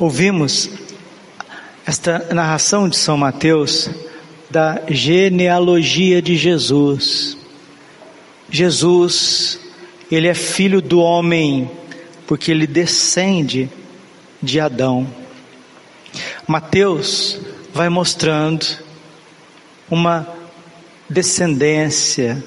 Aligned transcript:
Ouvimos 0.00 0.68
esta 1.86 2.34
narração 2.34 2.88
de 2.88 2.96
São 2.96 3.16
Mateus 3.16 3.88
da 4.50 4.82
genealogia 4.88 6.20
de 6.20 6.36
Jesus. 6.36 7.38
Jesus, 8.50 9.60
ele 10.10 10.26
é 10.26 10.34
filho 10.34 10.82
do 10.82 10.98
homem, 10.98 11.70
porque 12.26 12.50
ele 12.50 12.66
descende 12.66 13.70
de 14.42 14.58
Adão. 14.58 15.06
Mateus 16.44 17.38
vai 17.72 17.88
mostrando 17.88 18.66
uma 19.88 20.26
descendência 21.08 22.42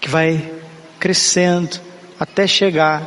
que 0.00 0.08
vai 0.08 0.54
crescendo 0.98 1.78
até 2.18 2.48
chegar 2.48 3.06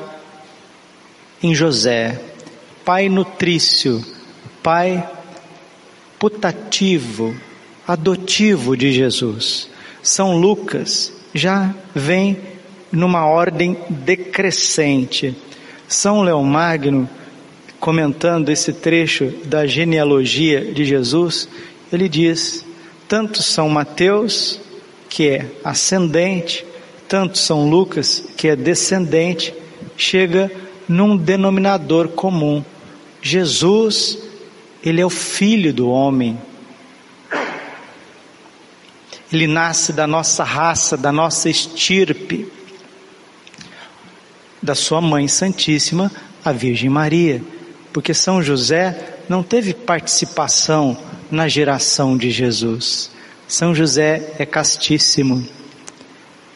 em 1.44 1.54
José 1.54 2.31
pai 2.86 3.10
nutrício, 3.10 4.04
pai 4.62 5.08
putativo, 6.20 7.36
adotivo 7.88 8.76
de 8.78 8.92
Jesus. 8.92 9.70
São 10.04 10.38
Lucas 10.38 11.14
já 11.34 11.74
vem 11.94 12.38
numa 12.92 13.26
ordem 13.26 13.78
decrescente. 13.90 15.36
São 15.88 16.22
Leomagno, 16.22 17.10
comentando 17.80 18.50
esse 18.50 18.74
trecho 18.74 19.34
da 19.46 19.66
genealogia 19.66 20.74
de 20.74 20.86
Jesus, 20.86 21.50
ele 21.92 22.08
diz: 22.08 22.66
tanto 23.08 23.42
São 23.44 23.68
Mateus, 23.68 24.60
que 25.10 25.28
é 25.28 25.46
ascendente, 25.64 26.66
tanto 27.08 27.38
São 27.38 27.70
Lucas, 27.70 28.24
que 28.38 28.48
é 28.48 28.56
descendente, 28.56 29.54
chega 29.98 30.50
num 30.88 31.18
denominador 31.18 32.08
comum. 32.10 32.64
Jesus, 33.22 34.18
ele 34.84 35.00
é 35.00 35.06
o 35.06 35.10
filho 35.10 35.74
do 35.74 35.90
homem. 35.90 36.40
Ele 39.32 39.48
nasce 39.48 39.94
da 39.94 40.08
nossa 40.08 40.44
raça, 40.44 40.98
da 40.98 41.12
nossa 41.12 41.50
estirpe, 41.50 42.52
da 44.62 44.76
sua 44.76 45.00
mãe 45.00 45.28
santíssima, 45.28 46.12
a 46.44 46.52
Virgem 46.52 46.90
Maria, 46.90 47.42
porque 47.94 48.14
São 48.14 48.42
José 48.42 49.20
não 49.30 49.42
teve 49.44 49.74
participação 49.74 50.98
na 51.30 51.48
geração 51.48 52.18
de 52.18 52.32
Jesus. 52.32 53.12
São 53.48 53.74
José 53.74 54.34
é 54.38 54.46
castíssimo. 54.46 55.48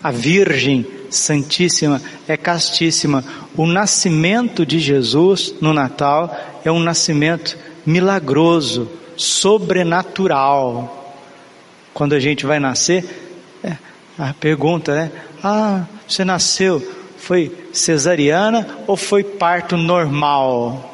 A 0.04 0.12
Virgem 0.12 0.86
Santíssima 1.16 2.00
é 2.28 2.38
castíssima. 2.38 3.24
O 3.56 3.66
nascimento 3.66 4.64
de 4.66 4.80
Jesus 4.80 5.56
no 5.62 5.74
Natal 5.74 6.36
é 6.64 6.72
um 6.72 6.80
nascimento 6.80 7.58
milagroso, 7.86 8.90
sobrenatural. 9.16 11.14
Quando 11.94 12.14
a 12.14 12.20
gente 12.20 12.46
vai 12.46 12.60
nascer, 12.60 13.06
é, 13.64 13.78
a 14.18 14.34
pergunta 14.34 14.92
é: 14.92 15.12
Ah, 15.44 15.86
você 16.08 16.26
nasceu, 16.26 16.82
foi 17.18 17.56
cesariana 17.72 18.68
ou 18.88 18.98
foi 18.98 19.24
parto 19.24 19.78
normal? 19.78 20.92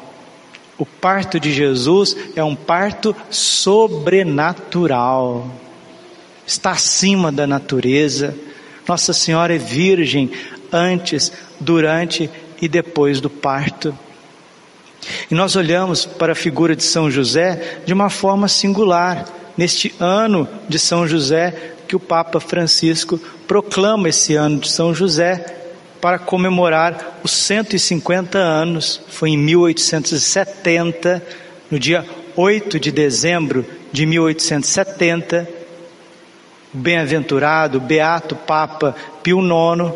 O 0.78 0.86
parto 0.86 1.38
de 1.38 1.52
Jesus 1.52 2.16
é 2.34 2.42
um 2.42 2.56
parto 2.56 3.14
sobrenatural, 3.30 5.46
está 6.46 6.70
acima 6.72 7.30
da 7.30 7.46
natureza 7.46 8.34
nossa 8.86 9.12
Senhora 9.12 9.54
é 9.54 9.58
virgem 9.58 10.30
antes, 10.72 11.32
durante 11.60 12.30
e 12.60 12.68
depois 12.68 13.20
do 13.20 13.28
parto. 13.30 13.96
E 15.30 15.34
nós 15.34 15.56
olhamos 15.56 16.04
para 16.06 16.32
a 16.32 16.36
figura 16.36 16.76
de 16.76 16.82
São 16.82 17.10
José 17.10 17.80
de 17.84 17.92
uma 17.92 18.08
forma 18.08 18.48
singular, 18.48 19.26
neste 19.56 19.94
ano 20.00 20.48
de 20.68 20.78
São 20.78 21.06
José, 21.06 21.74
que 21.86 21.96
o 21.96 22.00
Papa 22.00 22.40
Francisco 22.40 23.20
proclama 23.46 24.08
esse 24.08 24.34
ano 24.34 24.60
de 24.60 24.70
São 24.70 24.94
José 24.94 25.58
para 26.00 26.18
comemorar 26.18 27.20
os 27.22 27.32
150 27.32 28.38
anos, 28.38 29.00
foi 29.08 29.30
em 29.30 29.38
1870, 29.38 31.22
no 31.70 31.78
dia 31.78 32.04
8 32.34 32.80
de 32.80 32.90
dezembro 32.90 33.64
de 33.92 34.04
1870, 34.06 35.48
o 35.48 35.61
bem-aventurado, 36.72 37.80
beato 37.80 38.34
Papa 38.34 38.94
Pio 39.22 39.40
IX, 39.40 39.92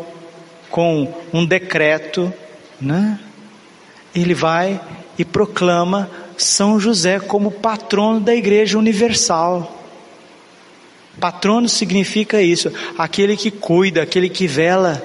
com 0.69 1.13
um 1.33 1.45
decreto, 1.45 2.31
né? 2.79 3.19
ele 4.13 4.33
vai 4.33 4.79
e 5.17 5.25
proclama 5.25 6.09
São 6.37 6.79
José 6.79 7.19
como 7.19 7.51
patrono 7.51 8.19
da 8.19 8.35
Igreja 8.35 8.77
Universal. 8.77 9.73
Patrono 11.19 11.67
significa 11.67 12.41
isso, 12.41 12.71
aquele 12.97 13.35
que 13.35 13.49
cuida, 13.49 14.03
aquele 14.03 14.29
que 14.29 14.45
vela, 14.45 15.03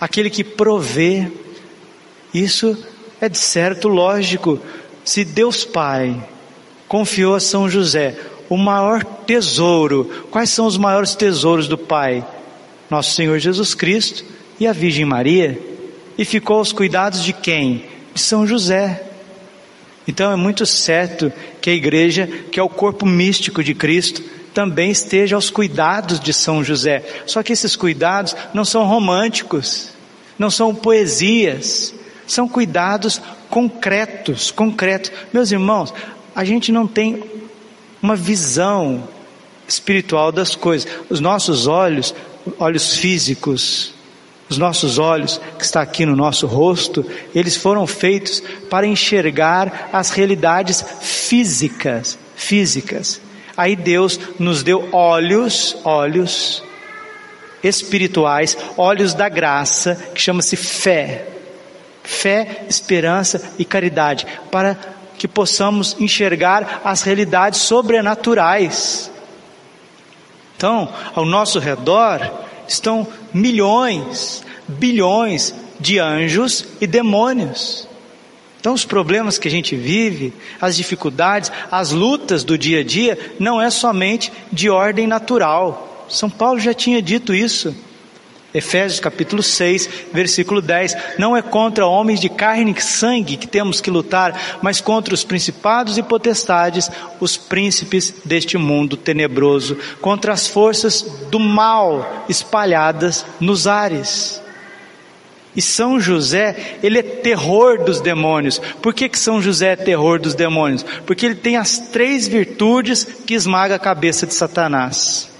aquele 0.00 0.30
que 0.30 0.42
provê. 0.42 1.30
Isso 2.32 2.76
é 3.20 3.28
de 3.28 3.38
certo 3.38 3.88
lógico. 3.88 4.58
Se 5.04 5.24
Deus 5.24 5.64
Pai 5.64 6.16
confiou 6.88 7.34
a 7.34 7.40
São 7.40 7.68
José 7.68 8.16
o 8.48 8.56
maior 8.56 9.04
tesouro. 9.04 10.26
Quais 10.30 10.50
são 10.50 10.66
os 10.66 10.76
maiores 10.76 11.14
tesouros 11.14 11.68
do 11.68 11.78
Pai? 11.78 12.24
Nosso 12.90 13.14
Senhor 13.14 13.38
Jesus 13.38 13.74
Cristo 13.74 14.24
e 14.58 14.66
a 14.66 14.72
Virgem 14.72 15.04
Maria. 15.04 15.60
E 16.16 16.24
ficou 16.24 16.58
aos 16.58 16.72
cuidados 16.72 17.22
de 17.22 17.32
quem? 17.32 17.84
De 18.14 18.20
São 18.20 18.46
José. 18.46 19.02
Então 20.08 20.30
é 20.30 20.36
muito 20.36 20.64
certo 20.64 21.32
que 21.60 21.70
a 21.70 21.74
igreja, 21.74 22.26
que 22.50 22.60
é 22.60 22.62
o 22.62 22.68
corpo 22.68 23.04
místico 23.04 23.62
de 23.62 23.74
Cristo, 23.74 24.22
também 24.54 24.90
esteja 24.90 25.36
aos 25.36 25.50
cuidados 25.50 26.18
de 26.18 26.32
São 26.32 26.64
José. 26.64 27.04
Só 27.26 27.42
que 27.42 27.52
esses 27.52 27.76
cuidados 27.76 28.34
não 28.54 28.64
são 28.64 28.86
românticos, 28.86 29.90
não 30.38 30.50
são 30.50 30.74
poesias, 30.74 31.94
são 32.26 32.48
cuidados 32.48 33.20
concretos, 33.50 34.50
concretos. 34.50 35.12
Meus 35.32 35.52
irmãos, 35.52 35.92
a 36.34 36.44
gente 36.44 36.72
não 36.72 36.86
tem 36.86 37.22
uma 38.02 38.16
visão 38.16 39.08
espiritual 39.66 40.30
das 40.30 40.54
coisas. 40.54 40.90
Os 41.08 41.20
nossos 41.20 41.66
olhos, 41.66 42.14
olhos 42.58 42.96
físicos, 42.96 43.94
os 44.48 44.58
nossos 44.58 44.98
olhos 44.98 45.40
que 45.58 45.64
está 45.64 45.80
aqui 45.80 46.06
no 46.06 46.14
nosso 46.14 46.46
rosto, 46.46 47.04
eles 47.34 47.56
foram 47.56 47.86
feitos 47.86 48.42
para 48.70 48.86
enxergar 48.86 49.90
as 49.92 50.10
realidades 50.10 50.84
físicas, 51.00 52.18
físicas. 52.36 53.20
Aí 53.56 53.74
Deus 53.74 54.20
nos 54.38 54.62
deu 54.62 54.88
olhos, 54.92 55.76
olhos 55.82 56.62
espirituais, 57.62 58.56
olhos 58.76 59.14
da 59.14 59.28
graça, 59.28 59.96
que 60.14 60.20
chama-se 60.20 60.56
fé. 60.56 61.26
Fé, 62.04 62.66
esperança 62.68 63.42
e 63.58 63.64
caridade, 63.64 64.26
para 64.52 64.78
que 65.18 65.28
possamos 65.28 65.96
enxergar 65.98 66.82
as 66.84 67.02
realidades 67.02 67.60
sobrenaturais. 67.60 69.10
Então, 70.56 70.88
ao 71.14 71.24
nosso 71.24 71.58
redor 71.58 72.30
estão 72.66 73.06
milhões, 73.32 74.42
bilhões 74.66 75.54
de 75.78 75.98
anjos 75.98 76.66
e 76.80 76.86
demônios. 76.86 77.86
Então, 78.58 78.74
os 78.74 78.84
problemas 78.84 79.38
que 79.38 79.46
a 79.46 79.50
gente 79.50 79.76
vive, 79.76 80.32
as 80.60 80.76
dificuldades, 80.76 81.52
as 81.70 81.92
lutas 81.92 82.42
do 82.42 82.58
dia 82.58 82.80
a 82.80 82.84
dia, 82.84 83.16
não 83.38 83.60
é 83.60 83.70
somente 83.70 84.32
de 84.50 84.68
ordem 84.68 85.06
natural. 85.06 86.06
São 86.08 86.28
Paulo 86.28 86.58
já 86.58 86.74
tinha 86.74 87.00
dito 87.00 87.34
isso. 87.34 87.76
Efésios 88.56 89.00
capítulo 89.00 89.42
6, 89.42 89.88
versículo 90.12 90.62
10. 90.62 90.96
Não 91.18 91.36
é 91.36 91.42
contra 91.42 91.86
homens 91.86 92.20
de 92.20 92.30
carne 92.30 92.74
e 92.74 92.80
sangue 92.80 93.36
que 93.36 93.46
temos 93.46 93.82
que 93.82 93.90
lutar, 93.90 94.58
mas 94.62 94.80
contra 94.80 95.12
os 95.12 95.22
principados 95.22 95.98
e 95.98 96.02
potestades, 96.02 96.90
os 97.20 97.36
príncipes 97.36 98.14
deste 98.24 98.56
mundo 98.56 98.96
tenebroso, 98.96 99.76
contra 100.00 100.32
as 100.32 100.46
forças 100.46 101.02
do 101.30 101.38
mal 101.38 102.24
espalhadas 102.30 103.26
nos 103.38 103.66
ares. 103.66 104.40
E 105.54 105.60
São 105.60 106.00
José, 106.00 106.78
ele 106.82 106.98
é 106.98 107.02
terror 107.02 107.84
dos 107.84 108.00
demônios. 108.00 108.58
Por 108.80 108.94
que, 108.94 109.08
que 109.08 109.18
São 109.18 109.40
José 109.40 109.72
é 109.72 109.76
terror 109.76 110.18
dos 110.18 110.34
demônios? 110.34 110.82
Porque 111.06 111.26
ele 111.26 111.34
tem 111.34 111.56
as 111.56 111.78
três 111.78 112.26
virtudes 112.26 113.04
que 113.04 113.34
esmaga 113.34 113.74
a 113.74 113.78
cabeça 113.78 114.26
de 114.26 114.34
Satanás. 114.34 115.30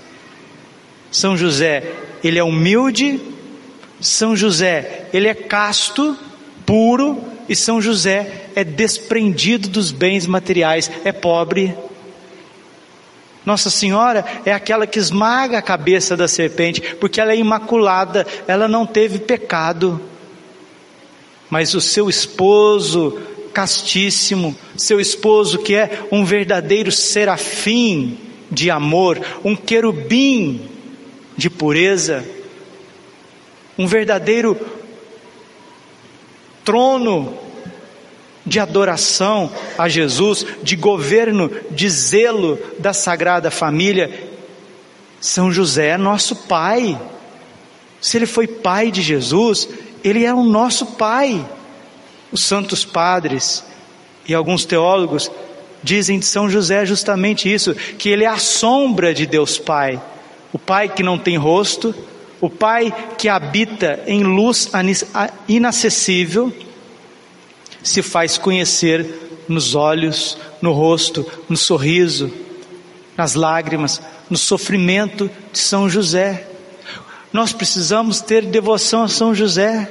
São 1.10 1.36
José 1.36 1.82
ele 2.26 2.38
é 2.38 2.44
humilde, 2.44 3.20
São 4.00 4.34
José, 4.34 5.06
ele 5.12 5.28
é 5.28 5.34
casto, 5.34 6.16
puro, 6.64 7.22
e 7.48 7.54
São 7.54 7.80
José 7.80 8.48
é 8.54 8.64
desprendido 8.64 9.68
dos 9.68 9.92
bens 9.92 10.26
materiais, 10.26 10.90
é 11.04 11.12
pobre. 11.12 11.76
Nossa 13.44 13.70
Senhora 13.70 14.24
é 14.44 14.52
aquela 14.52 14.86
que 14.86 14.98
esmaga 14.98 15.58
a 15.58 15.62
cabeça 15.62 16.16
da 16.16 16.26
serpente, 16.26 16.80
porque 16.96 17.20
ela 17.20 17.32
é 17.32 17.36
imaculada, 17.36 18.26
ela 18.48 18.66
não 18.66 18.84
teve 18.84 19.20
pecado. 19.20 20.00
Mas 21.48 21.74
o 21.74 21.80
seu 21.80 22.10
esposo 22.10 23.20
castíssimo, 23.52 24.56
seu 24.76 25.00
esposo 25.00 25.58
que 25.58 25.76
é 25.76 26.00
um 26.10 26.24
verdadeiro 26.24 26.90
serafim 26.90 28.18
de 28.50 28.68
amor, 28.68 29.20
um 29.44 29.54
querubim 29.54 30.75
de 31.36 31.50
pureza, 31.50 32.24
um 33.78 33.86
verdadeiro 33.86 34.58
trono 36.64 37.38
de 38.44 38.60
adoração 38.60 39.50
a 39.76 39.88
Jesus, 39.88 40.46
de 40.62 40.76
governo, 40.76 41.50
de 41.70 41.88
zelo 41.90 42.58
da 42.78 42.92
Sagrada 42.92 43.50
Família. 43.50 44.28
São 45.20 45.50
José 45.50 45.88
é 45.88 45.96
nosso 45.96 46.36
pai. 46.36 46.98
Se 48.00 48.16
ele 48.16 48.26
foi 48.26 48.46
pai 48.46 48.90
de 48.90 49.02
Jesus, 49.02 49.68
ele 50.04 50.24
é 50.24 50.32
o 50.32 50.44
nosso 50.44 50.86
pai. 50.86 51.44
Os 52.30 52.44
santos 52.44 52.84
padres 52.84 53.64
e 54.28 54.34
alguns 54.34 54.64
teólogos 54.64 55.30
dizem 55.82 56.18
de 56.18 56.26
São 56.26 56.50
José 56.50 56.84
justamente 56.84 57.52
isso, 57.52 57.74
que 57.74 58.08
ele 58.08 58.24
é 58.24 58.28
a 58.28 58.38
sombra 58.38 59.14
de 59.14 59.26
Deus 59.26 59.58
Pai, 59.58 60.00
o 60.56 60.58
Pai 60.58 60.88
que 60.88 61.02
não 61.02 61.18
tem 61.18 61.36
rosto, 61.36 61.94
o 62.40 62.48
Pai 62.48 62.90
que 63.18 63.28
habita 63.28 64.02
em 64.06 64.22
luz 64.22 64.70
inacessível, 65.46 66.50
se 67.82 68.00
faz 68.00 68.38
conhecer 68.38 69.06
nos 69.46 69.74
olhos, 69.74 70.38
no 70.62 70.72
rosto, 70.72 71.30
no 71.46 71.58
sorriso, 71.58 72.32
nas 73.18 73.34
lágrimas, 73.34 74.00
no 74.30 74.38
sofrimento 74.38 75.30
de 75.52 75.58
São 75.58 75.90
José. 75.90 76.48
Nós 77.30 77.52
precisamos 77.52 78.22
ter 78.22 78.46
devoção 78.46 79.02
a 79.02 79.08
São 79.08 79.34
José. 79.34 79.90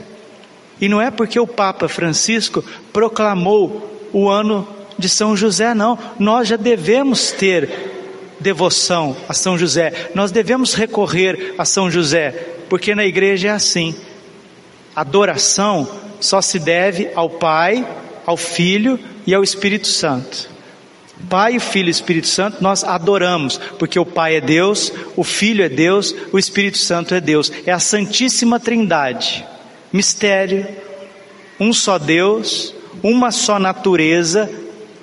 E 0.82 0.90
não 0.90 1.00
é 1.00 1.12
porque 1.12 1.40
o 1.40 1.46
Papa 1.46 1.88
Francisco 1.88 2.66
proclamou 2.92 4.10
o 4.12 4.28
ano 4.28 4.68
de 4.98 5.08
São 5.08 5.38
José, 5.38 5.76
não. 5.76 5.96
Nós 6.18 6.48
já 6.48 6.56
devemos 6.56 7.32
ter 7.32 7.95
devoção 8.46 9.18
a 9.28 9.34
São 9.34 9.58
José. 9.58 10.12
Nós 10.14 10.32
devemos 10.32 10.76
recorrer 10.76 11.56
a 11.58 11.66
São 11.66 11.90
José, 11.90 12.30
porque 12.70 12.94
na 12.94 13.04
igreja 13.04 13.48
é 13.48 13.52
assim. 13.52 13.96
Adoração 14.96 15.90
só 16.22 16.42
se 16.42 16.60
deve 16.60 17.10
ao 17.16 17.28
Pai, 17.28 17.86
ao 18.24 18.38
Filho 18.38 19.00
e 19.26 19.34
ao 19.34 19.44
Espírito 19.44 19.88
Santo. 19.88 20.54
Pai, 21.28 21.60
Filho 21.60 21.88
e 21.88 21.92
Espírito 21.92 22.28
Santo 22.28 22.62
nós 22.62 22.84
adoramos, 22.84 23.60
porque 23.80 23.98
o 23.98 24.06
Pai 24.06 24.36
é 24.36 24.42
Deus, 24.42 24.94
o 25.16 25.24
Filho 25.24 25.64
é 25.64 25.70
Deus, 25.70 26.14
o 26.32 26.38
Espírito 26.38 26.78
Santo 26.78 27.16
é 27.16 27.20
Deus. 27.20 27.52
É 27.66 27.72
a 27.72 27.80
Santíssima 27.80 28.60
Trindade. 28.60 29.44
Mistério, 29.92 30.68
um 31.60 31.74
só 31.74 31.98
Deus, 31.98 32.76
uma 33.02 33.32
só 33.32 33.58
natureza 33.58 34.48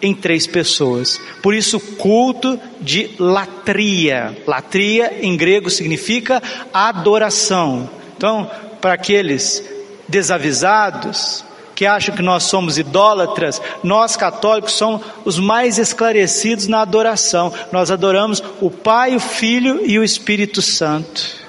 em 0.02 0.14
três 0.14 0.46
pessoas. 0.46 1.20
Por 1.40 1.54
isso, 1.54 1.78
culto 1.78 2.58
de 2.80 3.10
latria. 3.18 4.36
Latria 4.46 5.18
em 5.22 5.36
grego 5.36 5.70
significa 5.70 6.42
adoração. 6.74 7.88
Então, 8.16 8.50
para 8.80 8.94
aqueles 8.94 9.64
desavisados, 10.08 11.44
que 11.74 11.86
acham 11.86 12.14
que 12.14 12.22
nós 12.22 12.44
somos 12.44 12.78
idólatras, 12.78 13.60
nós 13.82 14.16
católicos 14.16 14.72
somos 14.72 15.02
os 15.24 15.38
mais 15.38 15.78
esclarecidos 15.78 16.66
na 16.66 16.80
adoração. 16.80 17.52
Nós 17.72 17.90
adoramos 17.90 18.42
o 18.60 18.70
Pai, 18.70 19.16
o 19.16 19.20
Filho 19.20 19.80
e 19.84 19.98
o 19.98 20.04
Espírito 20.04 20.60
Santo. 20.60 21.41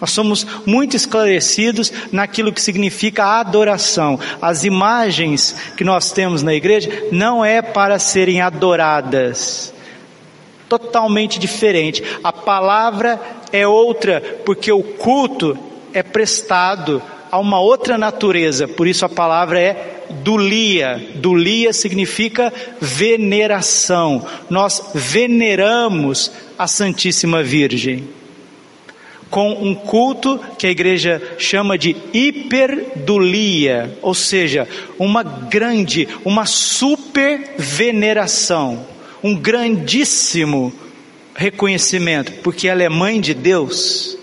Nós 0.00 0.10
somos 0.10 0.46
muito 0.64 0.94
esclarecidos 0.94 1.92
naquilo 2.12 2.52
que 2.52 2.60
significa 2.60 3.40
adoração. 3.40 4.18
As 4.40 4.62
imagens 4.62 5.56
que 5.76 5.82
nós 5.82 6.12
temos 6.12 6.42
na 6.42 6.54
igreja 6.54 7.06
não 7.10 7.44
é 7.44 7.60
para 7.60 7.98
serem 7.98 8.40
adoradas. 8.40 9.74
Totalmente 10.68 11.38
diferente. 11.38 12.02
A 12.22 12.32
palavra 12.32 13.20
é 13.52 13.66
outra, 13.66 14.20
porque 14.44 14.70
o 14.70 14.82
culto 14.82 15.58
é 15.92 16.02
prestado 16.02 17.02
a 17.30 17.38
uma 17.38 17.58
outra 17.60 17.98
natureza, 17.98 18.68
por 18.68 18.86
isso 18.86 19.04
a 19.04 19.08
palavra 19.08 19.60
é 19.60 20.04
dulia. 20.10 21.10
Dulia 21.16 21.72
significa 21.72 22.52
veneração. 22.80 24.24
Nós 24.48 24.90
veneramos 24.94 26.30
a 26.56 26.66
Santíssima 26.66 27.42
Virgem 27.42 28.17
com 29.30 29.52
um 29.52 29.74
culto 29.74 30.40
que 30.58 30.66
a 30.66 30.70
igreja 30.70 31.20
chama 31.38 31.76
de 31.76 31.96
hiperdulia, 32.12 33.98
ou 34.02 34.14
seja, 34.14 34.66
uma 34.98 35.22
grande, 35.22 36.08
uma 36.24 36.46
super 36.46 37.54
veneração, 37.58 38.86
um 39.22 39.34
grandíssimo 39.34 40.72
reconhecimento, 41.34 42.32
porque 42.42 42.68
ela 42.68 42.82
é 42.82 42.88
mãe 42.88 43.20
de 43.20 43.34
Deus 43.34 44.18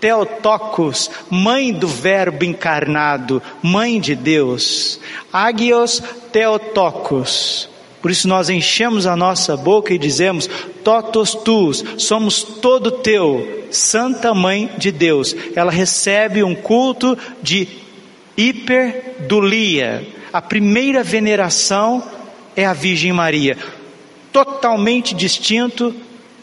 Theotokos, 0.00 1.10
mãe 1.30 1.72
do 1.72 1.88
Verbo 1.88 2.44
encarnado, 2.44 3.42
mãe 3.62 4.00
de 4.00 4.14
Deus. 4.14 5.00
Agios 5.32 6.02
Theotokos. 6.32 7.68
Por 8.06 8.12
isso 8.12 8.28
nós 8.28 8.48
enchemos 8.48 9.04
a 9.04 9.16
nossa 9.16 9.56
boca 9.56 9.92
e 9.92 9.98
dizemos: 9.98 10.48
Totos 10.84 11.34
tus, 11.34 11.84
somos 11.98 12.40
todo 12.40 12.92
teu, 12.92 13.66
Santa 13.72 14.32
Mãe 14.32 14.70
de 14.78 14.92
Deus. 14.92 15.34
Ela 15.56 15.72
recebe 15.72 16.40
um 16.40 16.54
culto 16.54 17.18
de 17.42 17.66
hiperdulia. 18.36 20.06
A 20.32 20.40
primeira 20.40 21.02
veneração 21.02 22.00
é 22.54 22.64
a 22.64 22.72
Virgem 22.72 23.12
Maria, 23.12 23.58
totalmente 24.32 25.12
distinto 25.12 25.92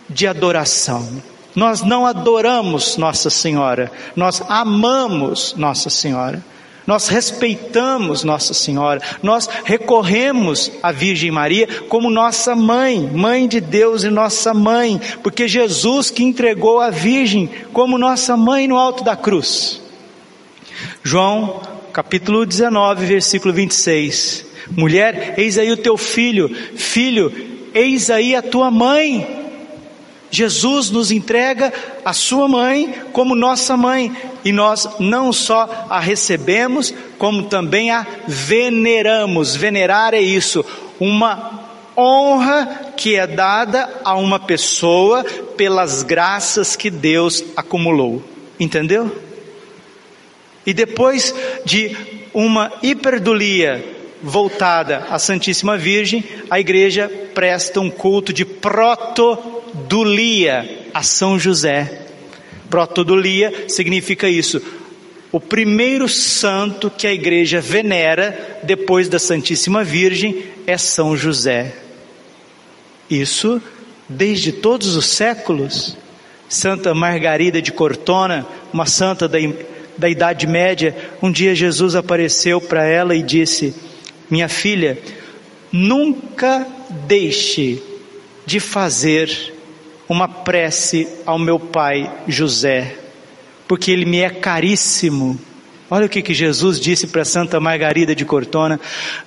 de 0.09 0.27
adoração. 0.27 1.23
Nós 1.55 1.81
não 1.81 2.05
adoramos 2.05 2.97
Nossa 2.97 3.29
Senhora, 3.29 3.89
nós 4.17 4.43
amamos 4.49 5.55
Nossa 5.55 5.89
Senhora. 5.89 6.43
Nós 6.85 7.07
respeitamos 7.07 8.23
Nossa 8.23 8.53
Senhora, 8.53 9.01
nós 9.21 9.49
recorremos 9.63 10.71
à 10.81 10.91
Virgem 10.91 11.31
Maria 11.31 11.67
como 11.87 12.09
nossa 12.09 12.55
mãe, 12.55 12.99
mãe 12.99 13.47
de 13.47 13.61
Deus 13.61 14.03
e 14.03 14.09
nossa 14.09 14.53
mãe, 14.53 14.99
porque 15.21 15.47
Jesus 15.47 16.09
que 16.09 16.23
entregou 16.23 16.81
a 16.81 16.89
Virgem 16.89 17.49
como 17.71 17.97
nossa 17.97 18.35
mãe 18.35 18.67
no 18.67 18.77
alto 18.77 19.03
da 19.03 19.15
cruz. 19.15 19.81
João, 21.01 21.61
capítulo 21.93 22.45
19, 22.45 23.05
versículo 23.05 23.53
26. 23.53 24.45
Mulher, 24.71 25.35
eis 25.37 25.57
aí 25.57 25.71
o 25.71 25.77
teu 25.77 25.97
filho, 25.97 26.49
filho, 26.75 27.31
eis 27.73 28.09
aí 28.09 28.35
a 28.35 28.41
tua 28.41 28.71
mãe. 28.71 29.42
Jesus 30.33 30.89
nos 30.89 31.11
entrega 31.11 31.71
a 32.03 32.11
sua 32.11 32.47
mãe 32.47 32.91
como 33.13 33.35
nossa 33.35 33.77
mãe, 33.77 34.11
e 34.43 34.51
nós 34.51 34.89
não 34.99 35.31
só 35.31 35.85
a 35.87 35.99
recebemos, 35.99 36.91
como 37.19 37.43
também 37.43 37.91
a 37.91 38.03
veneramos. 38.27 39.55
Venerar 39.55 40.15
é 40.15 40.19
isso, 40.19 40.65
uma 40.99 41.69
honra 41.95 42.93
que 42.97 43.15
é 43.15 43.27
dada 43.27 43.87
a 44.03 44.15
uma 44.15 44.39
pessoa 44.39 45.23
pelas 45.55 46.01
graças 46.01 46.75
que 46.75 46.89
Deus 46.89 47.43
acumulou. 47.55 48.23
Entendeu? 48.59 49.15
E 50.65 50.73
depois 50.73 51.35
de 51.63 51.95
uma 52.33 52.73
hiperdulia 52.81 53.85
voltada 54.23 55.05
à 55.11 55.19
Santíssima 55.19 55.77
Virgem, 55.77 56.23
a 56.49 56.59
igreja 56.59 57.07
presta 57.35 57.79
um 57.79 57.91
culto 57.91 58.33
de 58.33 58.43
proto 58.43 59.52
Protodulia 59.73 60.87
a 60.93 61.01
São 61.01 61.39
José. 61.39 62.05
Protodulia 62.69 63.67
significa 63.67 64.29
isso. 64.29 64.61
O 65.31 65.39
primeiro 65.39 66.07
santo 66.07 66.91
que 66.91 67.07
a 67.07 67.13
igreja 67.13 67.59
venera 67.59 68.59
depois 68.61 69.09
da 69.09 69.17
Santíssima 69.17 69.83
Virgem 69.83 70.43
é 70.67 70.77
São 70.77 71.17
José. 71.17 71.73
Isso 73.09 73.59
desde 74.07 74.51
todos 74.51 74.95
os 74.95 75.07
séculos. 75.07 75.97
Santa 76.47 76.93
Margarida 76.93 77.59
de 77.59 77.71
Cortona, 77.71 78.45
uma 78.71 78.85
santa 78.85 79.27
da, 79.27 79.39
da 79.97 80.07
Idade 80.07 80.45
Média, 80.45 80.95
um 81.19 81.31
dia 81.31 81.55
Jesus 81.55 81.95
apareceu 81.95 82.61
para 82.61 82.85
ela 82.85 83.15
e 83.15 83.23
disse: 83.23 83.73
Minha 84.29 84.47
filha, 84.47 84.99
nunca 85.71 86.67
deixe 87.07 87.81
de 88.45 88.59
fazer 88.59 89.52
uma 90.07 90.27
prece 90.27 91.07
ao 91.25 91.39
meu 91.39 91.59
pai 91.59 92.11
José, 92.27 92.95
porque 93.67 93.91
ele 93.91 94.05
me 94.05 94.19
é 94.19 94.29
caríssimo. 94.29 95.39
Olha 95.89 96.07
o 96.07 96.09
que, 96.09 96.21
que 96.21 96.33
Jesus 96.33 96.79
disse 96.79 97.07
para 97.07 97.23
Santa 97.23 97.59
Margarida 97.59 98.15
de 98.15 98.25
Cortona: 98.25 98.79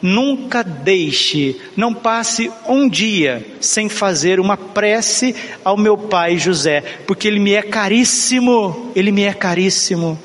nunca 0.02 0.64
deixe, 0.64 1.56
não 1.76 1.94
passe 1.94 2.50
um 2.68 2.88
dia 2.88 3.46
sem 3.60 3.88
fazer 3.88 4.40
uma 4.40 4.56
prece 4.56 5.34
ao 5.64 5.76
meu 5.76 5.96
pai 5.96 6.38
José, 6.38 6.82
porque 7.06 7.28
ele 7.28 7.38
me 7.38 7.52
é 7.52 7.62
caríssimo, 7.62 8.90
ele 8.96 9.12
me 9.12 9.22
é 9.22 9.32
caríssimo. 9.32 10.18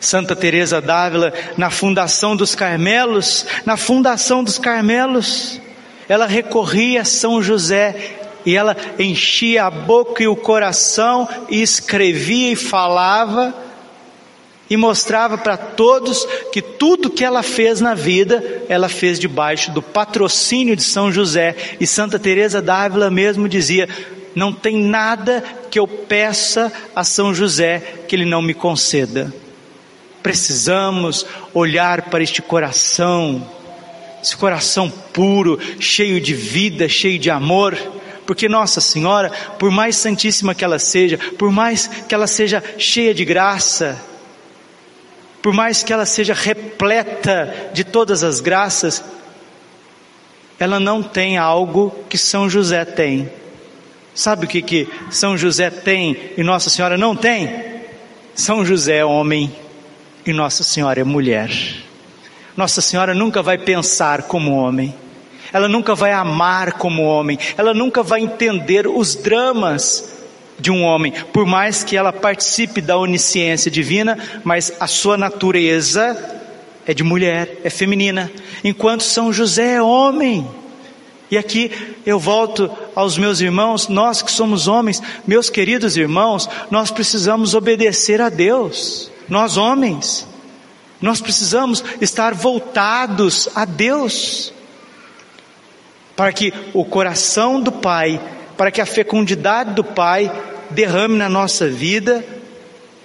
Santa 0.00 0.34
Teresa 0.34 0.80
d'Ávila, 0.80 1.32
na 1.56 1.70
fundação 1.70 2.34
dos 2.34 2.54
Carmelos, 2.54 3.46
na 3.64 3.76
fundação 3.76 4.42
dos 4.42 4.58
Carmelos, 4.58 5.60
ela 6.08 6.26
recorria 6.26 7.02
a 7.02 7.04
São 7.04 7.42
José 7.42 8.18
e 8.48 8.56
ela 8.56 8.74
enchia 8.98 9.64
a 9.66 9.70
boca 9.70 10.22
e 10.22 10.26
o 10.26 10.34
coração 10.34 11.28
e 11.50 11.60
escrevia 11.60 12.52
e 12.52 12.56
falava 12.56 13.54
e 14.70 14.74
mostrava 14.74 15.36
para 15.36 15.58
todos 15.58 16.26
que 16.50 16.62
tudo 16.62 17.10
que 17.10 17.22
ela 17.22 17.42
fez 17.42 17.82
na 17.82 17.92
vida, 17.92 18.42
ela 18.66 18.88
fez 18.88 19.18
debaixo 19.18 19.70
do 19.70 19.82
patrocínio 19.82 20.74
de 20.74 20.82
São 20.82 21.12
José. 21.12 21.54
E 21.78 21.86
Santa 21.86 22.18
Teresa 22.18 22.62
d'Ávila 22.62 23.10
mesmo 23.10 23.46
dizia: 23.50 23.86
"Não 24.34 24.50
tem 24.50 24.78
nada 24.78 25.44
que 25.70 25.78
eu 25.78 25.86
peça 25.86 26.72
a 26.96 27.04
São 27.04 27.34
José 27.34 27.82
que 28.08 28.16
ele 28.16 28.24
não 28.24 28.40
me 28.40 28.54
conceda". 28.54 29.30
Precisamos 30.22 31.26
olhar 31.52 32.08
para 32.08 32.22
este 32.22 32.40
coração, 32.40 33.46
esse 34.22 34.34
coração 34.34 34.90
puro, 35.12 35.60
cheio 35.78 36.18
de 36.18 36.32
vida, 36.32 36.88
cheio 36.88 37.18
de 37.18 37.28
amor, 37.28 37.76
porque 38.28 38.46
Nossa 38.46 38.78
Senhora, 38.78 39.30
por 39.58 39.70
mais 39.70 39.96
santíssima 39.96 40.54
que 40.54 40.62
ela 40.62 40.78
seja, 40.78 41.16
por 41.38 41.50
mais 41.50 41.86
que 41.86 42.14
ela 42.14 42.26
seja 42.26 42.62
cheia 42.76 43.14
de 43.14 43.24
graça, 43.24 43.98
por 45.40 45.54
mais 45.54 45.82
que 45.82 45.94
ela 45.94 46.04
seja 46.04 46.34
repleta 46.34 47.70
de 47.72 47.84
todas 47.84 48.22
as 48.22 48.42
graças, 48.42 49.02
ela 50.58 50.78
não 50.78 51.02
tem 51.02 51.38
algo 51.38 52.04
que 52.06 52.18
São 52.18 52.50
José 52.50 52.84
tem. 52.84 53.30
Sabe 54.14 54.44
o 54.44 54.48
que, 54.48 54.60
que 54.60 54.86
São 55.10 55.34
José 55.34 55.70
tem 55.70 56.32
e 56.36 56.42
Nossa 56.42 56.68
Senhora 56.68 56.98
não 56.98 57.16
tem? 57.16 57.80
São 58.34 58.62
José 58.62 58.98
é 58.98 59.04
homem 59.06 59.50
e 60.26 60.34
Nossa 60.34 60.62
Senhora 60.62 61.00
é 61.00 61.04
mulher. 61.04 61.50
Nossa 62.54 62.82
Senhora 62.82 63.14
nunca 63.14 63.40
vai 63.40 63.56
pensar 63.56 64.24
como 64.24 64.54
homem, 64.54 64.94
ela 65.52 65.68
nunca 65.68 65.94
vai 65.94 66.12
amar 66.12 66.74
como 66.74 67.02
homem, 67.02 67.38
ela 67.56 67.72
nunca 67.74 68.02
vai 68.02 68.20
entender 68.20 68.86
os 68.86 69.14
dramas 69.14 70.18
de 70.58 70.70
um 70.70 70.82
homem, 70.82 71.12
por 71.32 71.46
mais 71.46 71.84
que 71.84 71.96
ela 71.96 72.12
participe 72.12 72.80
da 72.80 72.96
onisciência 72.96 73.70
divina, 73.70 74.18
mas 74.42 74.72
a 74.80 74.86
sua 74.86 75.16
natureza 75.16 76.16
é 76.84 76.92
de 76.92 77.04
mulher, 77.04 77.60
é 77.62 77.70
feminina, 77.70 78.30
enquanto 78.64 79.02
São 79.02 79.32
José 79.32 79.74
é 79.74 79.82
homem. 79.82 80.48
E 81.30 81.36
aqui 81.36 81.70
eu 82.06 82.18
volto 82.18 82.70
aos 82.94 83.18
meus 83.18 83.40
irmãos, 83.40 83.88
nós 83.88 84.22
que 84.22 84.32
somos 84.32 84.66
homens, 84.66 85.02
meus 85.26 85.50
queridos 85.50 85.96
irmãos, 85.96 86.48
nós 86.70 86.90
precisamos 86.90 87.54
obedecer 87.54 88.20
a 88.20 88.30
Deus, 88.30 89.10
nós 89.28 89.56
homens, 89.56 90.26
nós 91.00 91.20
precisamos 91.20 91.84
estar 92.00 92.34
voltados 92.34 93.48
a 93.54 93.64
Deus, 93.64 94.52
para 96.18 96.32
que 96.32 96.52
o 96.74 96.84
coração 96.84 97.60
do 97.60 97.70
Pai, 97.70 98.20
para 98.56 98.72
que 98.72 98.80
a 98.80 98.86
fecundidade 98.86 99.74
do 99.74 99.84
Pai 99.84 100.28
derrame 100.68 101.16
na 101.16 101.28
nossa 101.28 101.68
vida 101.68 102.24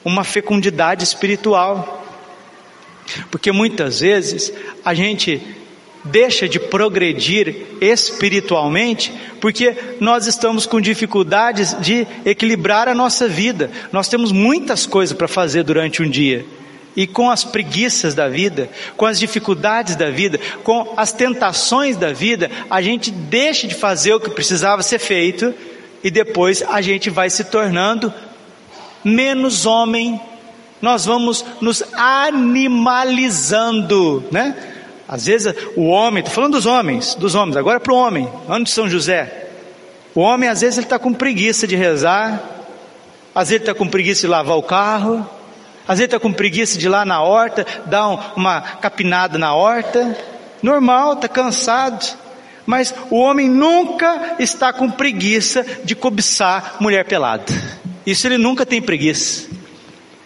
uma 0.04 0.24
fecundidade 0.24 1.04
espiritual. 1.04 2.04
Porque 3.30 3.52
muitas 3.52 4.00
vezes 4.00 4.52
a 4.84 4.96
gente 4.96 5.40
deixa 6.04 6.50
de 6.50 6.60
progredir 6.60 7.68
espiritualmente 7.80 9.14
porque 9.40 9.78
nós 10.00 10.26
estamos 10.26 10.66
com 10.66 10.82
dificuldades 10.82 11.80
de 11.80 12.08
equilibrar 12.26 12.88
a 12.88 12.96
nossa 12.96 13.28
vida. 13.28 13.70
Nós 13.92 14.08
temos 14.08 14.32
muitas 14.32 14.88
coisas 14.88 15.16
para 15.16 15.28
fazer 15.28 15.62
durante 15.62 16.02
um 16.02 16.10
dia. 16.10 16.44
E 16.96 17.08
com 17.08 17.30
as 17.30 17.44
preguiças 17.44 18.14
da 18.14 18.30
vida, 18.30 18.70
com 18.96 19.06
as 19.06 19.20
dificuldades 19.20 19.96
da 19.96 20.12
vida, 20.12 20.40
com 20.64 20.94
as 20.96 21.12
tentações 21.12 21.98
da 21.98 22.14
vida, 22.14 22.52
a 22.70 22.82
gente 22.82 23.10
deixa 23.10 23.68
de 23.68 23.74
fazer 23.74 24.14
o 24.14 24.20
que 24.20 24.30
precisava 24.30 24.84
ser 24.84 25.00
feito 25.00 25.54
e 26.04 26.12
depois 26.12 26.62
a 26.62 26.82
gente 26.82 27.10
vai 27.10 27.30
se 27.30 27.46
tornando 27.46 28.14
menos 29.04 29.66
homem. 29.66 30.22
Nós 30.82 31.06
vamos 31.06 31.46
nos 31.62 31.82
animalizando, 31.94 34.24
né? 34.32 34.56
Às 35.08 35.26
vezes 35.26 35.54
o 35.76 35.88
homem, 35.88 36.20
estou 36.20 36.36
falando 36.36 36.54
dos 36.54 36.66
homens, 36.66 37.16
dos 37.16 37.36
homens, 37.36 37.56
agora 37.56 37.80
para 37.80 37.94
o 37.94 37.98
homem, 37.98 38.28
ano 38.48 38.66
de 38.66 38.72
São 38.72 38.90
José. 38.90 39.50
O 40.16 40.22
homem 40.22 40.50
às 40.50 40.62
vezes 40.62 40.78
ele 40.78 40.86
está 40.86 41.00
com 41.00 41.14
preguiça 41.14 41.68
de 41.68 41.76
rezar, 41.76 42.42
às 43.34 43.50
vezes 43.50 43.62
ele 43.62 43.70
está 43.70 43.74
com 43.74 43.88
preguiça 43.88 44.22
de 44.22 44.28
lavar 44.28 44.58
o 44.58 44.64
carro, 44.64 45.28
às 45.88 46.00
vezes 46.00 46.14
está 46.14 46.20
com 46.20 46.32
preguiça 46.32 46.78
de 46.78 46.86
ir 46.86 46.90
lá 46.90 47.04
na 47.04 47.22
horta, 47.22 47.66
dar 47.86 48.08
um, 48.10 48.20
uma 48.36 48.62
capinada 48.62 49.38
na 49.38 49.54
horta. 49.54 50.18
Normal, 50.62 51.14
está 51.14 51.28
cansado. 51.28 52.18
Mas 52.66 52.96
o 53.10 53.18
homem 53.18 53.50
nunca 53.50 54.36
está 54.40 54.72
com 54.72 54.90
preguiça 54.90 55.66
de 55.84 55.96
cobiçar 55.96 56.78
mulher 56.80 57.06
pelada. 57.06 57.44
Isso 58.06 58.26
ele 58.28 58.38
nunca 58.38 58.66
tem 58.66 58.82
preguiça. 58.82 59.48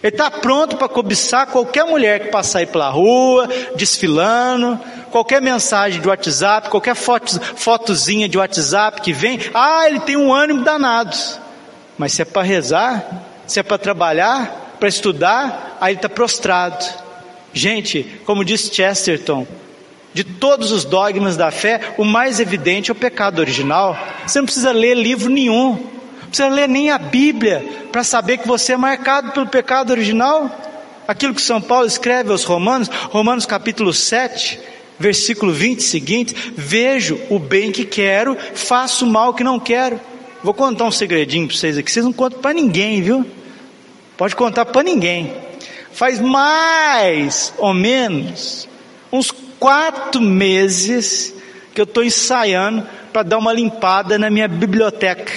Ele 0.00 0.14
está 0.14 0.30
pronto 0.30 0.76
para 0.76 0.88
cobiçar 0.88 1.48
qualquer 1.48 1.84
mulher 1.84 2.20
que 2.20 2.28
passar 2.28 2.60
aí 2.60 2.66
pela 2.66 2.88
rua, 2.88 3.48
desfilando, 3.74 4.78
qualquer 5.10 5.42
mensagem 5.42 6.00
de 6.00 6.06
WhatsApp, 6.06 6.70
qualquer 6.70 6.94
foto, 6.94 7.40
fotozinha 7.56 8.28
de 8.28 8.38
WhatsApp 8.38 9.00
que 9.00 9.12
vem. 9.12 9.40
Ah, 9.52 9.88
ele 9.88 9.98
tem 9.98 10.16
um 10.16 10.32
ânimo 10.32 10.62
danado. 10.62 11.16
Mas 11.96 12.12
se 12.12 12.22
é 12.22 12.24
para 12.24 12.42
rezar, 12.42 13.04
se 13.44 13.58
é 13.58 13.62
para 13.64 13.76
trabalhar, 13.76 14.67
para 14.78 14.88
estudar, 14.88 15.78
aí 15.80 15.92
ele 15.92 15.98
está 15.98 16.08
prostrado. 16.08 16.84
Gente, 17.52 18.04
como 18.24 18.44
disse 18.44 18.74
Chesterton, 18.74 19.46
de 20.12 20.24
todos 20.24 20.72
os 20.72 20.84
dogmas 20.84 21.36
da 21.36 21.50
fé, 21.50 21.94
o 21.98 22.04
mais 22.04 22.40
evidente 22.40 22.90
é 22.90 22.92
o 22.92 22.96
pecado 22.96 23.40
original. 23.40 23.96
Você 24.26 24.38
não 24.38 24.46
precisa 24.46 24.72
ler 24.72 24.96
livro 24.96 25.30
nenhum, 25.30 25.72
não 25.72 26.28
precisa 26.28 26.48
ler 26.48 26.68
nem 26.68 26.90
a 26.90 26.98
Bíblia 26.98 27.64
para 27.92 28.04
saber 28.04 28.38
que 28.38 28.48
você 28.48 28.72
é 28.72 28.76
marcado 28.76 29.32
pelo 29.32 29.46
pecado 29.46 29.90
original. 29.90 30.50
Aquilo 31.06 31.34
que 31.34 31.40
São 31.40 31.60
Paulo 31.60 31.86
escreve 31.86 32.30
aos 32.30 32.44
Romanos, 32.44 32.88
Romanos 32.88 33.46
capítulo 33.46 33.94
7, 33.94 34.60
versículo 34.98 35.52
20 35.52 35.82
seguinte: 35.82 36.52
Vejo 36.56 37.18
o 37.30 37.38
bem 37.38 37.72
que 37.72 37.84
quero, 37.84 38.36
faço 38.54 39.06
o 39.06 39.08
mal 39.08 39.32
que 39.32 39.44
não 39.44 39.58
quero. 39.58 40.00
Vou 40.42 40.54
contar 40.54 40.84
um 40.84 40.92
segredinho 40.92 41.46
para 41.46 41.56
vocês 41.56 41.78
aqui, 41.78 41.90
vocês 41.90 42.04
não 42.04 42.12
contam 42.12 42.40
para 42.40 42.52
ninguém, 42.52 43.02
viu? 43.02 43.26
Pode 44.18 44.34
contar 44.34 44.66
para 44.66 44.82
ninguém. 44.82 45.32
Faz 45.92 46.20
mais 46.20 47.54
ou 47.56 47.72
menos 47.72 48.68
uns 49.12 49.30
quatro 49.30 50.20
meses 50.20 51.32
que 51.72 51.80
eu 51.80 51.84
estou 51.84 52.02
ensaiando 52.02 52.84
para 53.12 53.22
dar 53.22 53.38
uma 53.38 53.52
limpada 53.52 54.18
na 54.18 54.28
minha 54.28 54.48
biblioteca. 54.48 55.32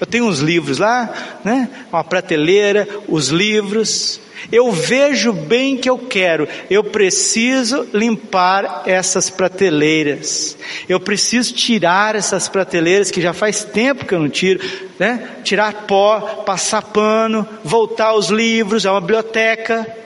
Eu 0.00 0.06
tenho 0.06 0.26
uns 0.26 0.40
livros 0.40 0.78
lá, 0.78 1.40
né? 1.44 1.68
Uma 1.92 2.02
prateleira, 2.02 2.88
os 3.08 3.28
livros. 3.28 4.20
Eu 4.52 4.70
vejo 4.72 5.32
bem 5.32 5.76
que 5.76 5.88
eu 5.88 5.96
quero, 5.96 6.46
eu 6.68 6.84
preciso 6.84 7.88
limpar 7.94 8.82
essas 8.84 9.30
prateleiras, 9.30 10.56
eu 10.86 11.00
preciso 11.00 11.54
tirar 11.54 12.14
essas 12.14 12.46
prateleiras 12.46 13.10
que 13.10 13.22
já 13.22 13.32
faz 13.32 13.64
tempo 13.64 14.04
que 14.04 14.14
eu 14.14 14.18
não 14.18 14.28
tiro, 14.28 14.60
né? 14.98 15.30
Tirar 15.42 15.86
pó, 15.86 16.20
passar 16.44 16.82
pano, 16.82 17.48
voltar 17.64 18.08
aos 18.08 18.28
livros, 18.28 18.84
é 18.84 18.90
uma 18.90 19.00
biblioteca. 19.00 20.03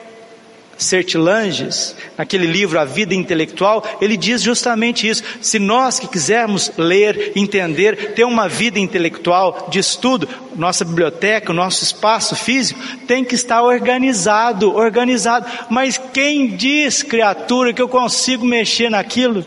Sertilanges, 0.79 1.93
naquele 2.17 2.47
livro 2.47 2.79
A 2.79 2.85
Vida 2.85 3.13
Intelectual, 3.13 3.83
ele 3.99 4.15
diz 4.15 4.41
justamente 4.41 5.07
isso. 5.07 5.21
Se 5.41 5.59
nós 5.59 5.99
que 5.99 6.07
quisermos 6.07 6.71
ler, 6.77 7.33
entender, 7.35 8.13
ter 8.13 8.23
uma 8.23 8.47
vida 8.47 8.79
intelectual 8.79 9.67
de 9.69 9.77
estudo, 9.77 10.27
nossa 10.55 10.85
biblioteca, 10.85 11.51
o 11.51 11.55
nosso 11.55 11.83
espaço 11.83 12.33
físico 12.33 12.79
tem 13.05 13.25
que 13.25 13.35
estar 13.35 13.61
organizado, 13.61 14.73
organizado. 14.73 15.45
Mas 15.69 15.97
quem 16.13 16.55
diz, 16.55 17.03
criatura, 17.03 17.73
que 17.73 17.81
eu 17.81 17.89
consigo 17.89 18.45
mexer 18.45 18.89
naquilo? 18.89 19.43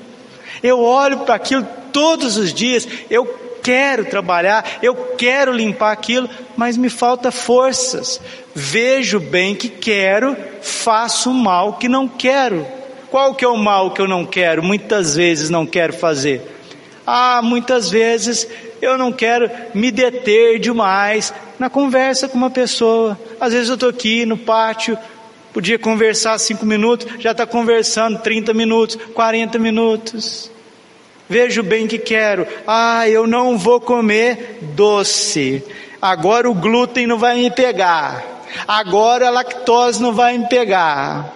Eu 0.63 0.81
olho 0.81 1.21
para 1.21 1.35
aquilo 1.35 1.67
todos 1.93 2.37
os 2.37 2.53
dias, 2.53 2.87
eu 3.11 3.42
quero 3.63 4.05
trabalhar, 4.05 4.79
eu 4.83 4.95
quero 5.17 5.53
limpar 5.53 5.93
aquilo, 5.93 6.29
mas 6.57 6.77
me 6.77 6.91
falta 6.91 7.31
forças. 7.31 8.21
Vejo 8.55 9.21
bem 9.21 9.55
que 9.55 9.69
quero, 9.69 10.37
faço 10.61 11.31
o 11.31 11.35
mal 11.35 11.75
que 11.75 11.89
não 11.89 12.09
quero. 12.09 12.67
Qual 13.11 13.35
que 13.35 13.45
é 13.45 13.49
o 13.49 13.57
mal 13.57 13.91
que 13.91 14.01
eu 14.01 14.09
não 14.09 14.25
quero? 14.25 14.63
Muitas 14.63 15.17
vezes 15.17 15.51
não 15.51 15.67
quero 15.67 15.93
fazer. 15.93 16.41
Ah, 17.07 17.41
muitas 17.43 17.91
vezes 17.91 18.49
eu 18.81 18.97
não 18.97 19.13
quero 19.13 19.51
me 19.75 19.91
deter 19.91 20.59
demais 20.59 21.33
na 21.59 21.69
conversa 21.69 22.29
com 22.29 22.39
uma 22.39 22.51
pessoa. 22.51 23.19
Às 23.41 23.53
vezes 23.53 23.69
eu 23.69 23.75
estou 23.75 23.89
aqui 23.89 24.25
no 24.25 24.37
pátio, 24.37 24.99
podia 25.53 25.79
conversar 25.79 26.39
cinco 26.39 26.65
minutos, 26.65 27.07
já 27.19 27.33
está 27.33 27.47
conversando 27.47 28.19
30 28.19 28.55
minutos, 28.55 28.97
40 29.15 29.59
minutos. 29.59 30.51
Vejo 31.33 31.63
bem 31.63 31.87
que 31.87 31.99
quero. 31.99 32.47
Ah, 32.67 33.09
eu 33.09 33.27
não 33.27 33.57
vou 33.57 33.81
comer 33.81 34.59
doce. 34.61 35.65
Agora 36.01 36.51
o 36.51 36.55
glúten 36.55 37.07
não 37.07 37.17
vai 37.17 37.37
me 37.37 37.51
pegar. 37.51 38.23
Agora 38.69 39.29
a 39.29 39.31
lactose 39.31 40.03
não 40.03 40.13
vai 40.13 40.37
me 40.37 40.47
pegar. 40.47 41.33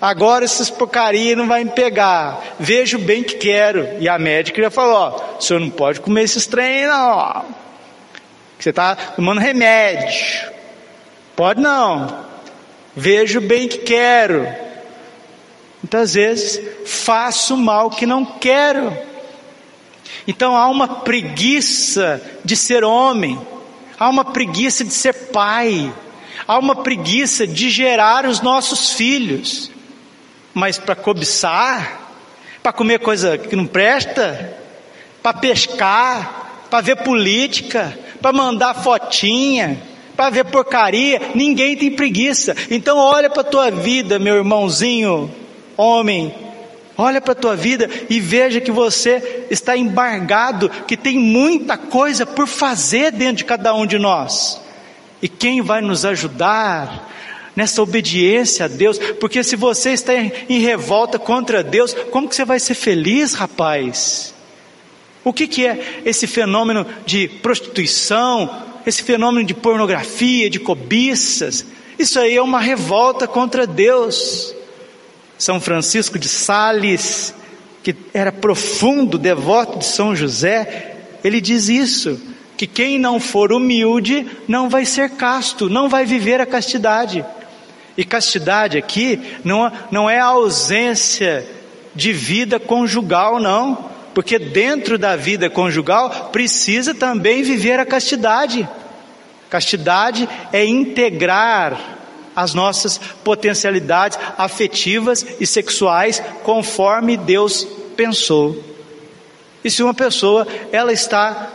Agora 0.00 0.44
essas 0.44 0.70
porcaria 0.70 1.34
não 1.34 1.48
vai 1.48 1.64
me 1.64 1.70
pegar. 1.72 2.40
Vejo 2.60 2.96
bem 2.96 3.24
que 3.24 3.34
quero. 3.34 3.88
E 3.98 4.08
a 4.08 4.20
médica 4.20 4.62
já 4.62 4.70
falou: 4.70 4.94
ó, 4.94 5.38
o 5.38 5.42
senhor 5.42 5.58
não 5.58 5.70
pode 5.70 6.00
comer 6.00 6.22
esses 6.22 6.46
trem, 6.46 6.86
não. 6.86 7.44
Você 8.56 8.70
está 8.70 8.94
tomando 8.94 9.40
remédio. 9.40 10.48
Pode 11.34 11.60
não. 11.60 12.24
Vejo 12.94 13.40
bem 13.40 13.66
que 13.66 13.78
quero. 13.78 14.46
Muitas 15.82 16.14
vezes 16.14 16.60
faço 16.86 17.56
mal 17.56 17.90
que 17.90 18.06
não 18.06 18.24
quero. 18.24 19.09
Então 20.26 20.56
há 20.56 20.68
uma 20.68 20.86
preguiça 20.86 22.22
de 22.44 22.56
ser 22.56 22.84
homem, 22.84 23.40
há 23.98 24.08
uma 24.08 24.24
preguiça 24.24 24.84
de 24.84 24.92
ser 24.92 25.12
pai, 25.32 25.92
há 26.46 26.58
uma 26.58 26.76
preguiça 26.76 27.46
de 27.46 27.70
gerar 27.70 28.26
os 28.26 28.40
nossos 28.40 28.92
filhos. 28.92 29.70
Mas 30.52 30.78
para 30.78 30.94
cobiçar, 30.94 32.00
para 32.62 32.72
comer 32.72 32.98
coisa 32.98 33.38
que 33.38 33.56
não 33.56 33.66
presta, 33.66 34.56
para 35.22 35.38
pescar, 35.38 36.66
para 36.70 36.80
ver 36.80 36.96
política, 36.96 37.98
para 38.20 38.32
mandar 38.32 38.74
fotinha, 38.74 39.80
para 40.16 40.30
ver 40.30 40.44
porcaria, 40.44 41.20
ninguém 41.34 41.76
tem 41.76 41.90
preguiça. 41.90 42.54
Então 42.70 42.98
olha 42.98 43.30
para 43.30 43.40
a 43.40 43.44
tua 43.44 43.70
vida, 43.70 44.18
meu 44.18 44.36
irmãozinho, 44.36 45.30
homem, 45.76 46.34
olha 47.00 47.20
para 47.20 47.32
a 47.32 47.36
tua 47.36 47.56
vida 47.56 47.88
e 48.08 48.20
veja 48.20 48.60
que 48.60 48.70
você 48.70 49.46
está 49.50 49.76
embargado, 49.76 50.68
que 50.86 50.96
tem 50.96 51.18
muita 51.18 51.78
coisa 51.78 52.26
por 52.26 52.46
fazer 52.46 53.10
dentro 53.10 53.36
de 53.36 53.44
cada 53.44 53.74
um 53.74 53.86
de 53.86 53.98
nós. 53.98 54.60
E 55.22 55.28
quem 55.28 55.62
vai 55.62 55.80
nos 55.80 56.04
ajudar 56.04 57.10
nessa 57.56 57.82
obediência 57.82 58.66
a 58.66 58.68
Deus? 58.68 58.98
Porque 59.18 59.42
se 59.42 59.56
você 59.56 59.90
está 59.90 60.12
em 60.14 60.60
revolta 60.60 61.18
contra 61.18 61.62
Deus, 61.62 61.94
como 62.10 62.28
que 62.28 62.34
você 62.34 62.44
vai 62.44 62.60
ser 62.60 62.74
feliz, 62.74 63.34
rapaz? 63.34 64.34
O 65.24 65.32
que, 65.32 65.46
que 65.46 65.66
é 65.66 66.02
esse 66.04 66.26
fenômeno 66.26 66.86
de 67.04 67.28
prostituição, 67.28 68.62
esse 68.86 69.02
fenômeno 69.02 69.46
de 69.46 69.54
pornografia, 69.54 70.48
de 70.48 70.58
cobiças? 70.58 71.64
Isso 71.98 72.18
aí 72.18 72.36
é 72.36 72.42
uma 72.42 72.60
revolta 72.60 73.26
contra 73.26 73.66
Deus. 73.66 74.54
São 75.40 75.58
Francisco 75.58 76.18
de 76.18 76.28
Sales, 76.28 77.34
que 77.82 77.96
era 78.12 78.30
profundo 78.30 79.16
devoto 79.16 79.78
de 79.78 79.86
São 79.86 80.14
José, 80.14 80.96
ele 81.24 81.40
diz 81.40 81.70
isso 81.70 82.20
que 82.58 82.66
quem 82.66 82.98
não 82.98 83.18
for 83.18 83.50
humilde 83.50 84.26
não 84.46 84.68
vai 84.68 84.84
ser 84.84 85.08
casto, 85.12 85.70
não 85.70 85.88
vai 85.88 86.04
viver 86.04 86.42
a 86.42 86.46
castidade. 86.46 87.24
E 87.96 88.04
castidade 88.04 88.76
aqui 88.76 89.18
não, 89.42 89.72
não 89.90 90.10
é 90.10 90.20
a 90.20 90.26
ausência 90.26 91.48
de 91.94 92.12
vida 92.12 92.60
conjugal, 92.60 93.40
não, 93.40 93.90
porque 94.12 94.38
dentro 94.38 94.98
da 94.98 95.16
vida 95.16 95.48
conjugal 95.48 96.28
precisa 96.30 96.94
também 96.94 97.42
viver 97.42 97.80
a 97.80 97.86
castidade. 97.86 98.68
Castidade 99.48 100.28
é 100.52 100.66
integrar 100.66 101.99
as 102.42 102.54
nossas 102.54 102.98
potencialidades 103.22 104.18
afetivas 104.36 105.24
e 105.38 105.46
sexuais 105.46 106.22
conforme 106.42 107.16
Deus 107.16 107.66
pensou. 107.96 108.62
E 109.62 109.70
se 109.70 109.82
uma 109.82 109.94
pessoa 109.94 110.46
ela 110.72 110.92
está 110.92 111.50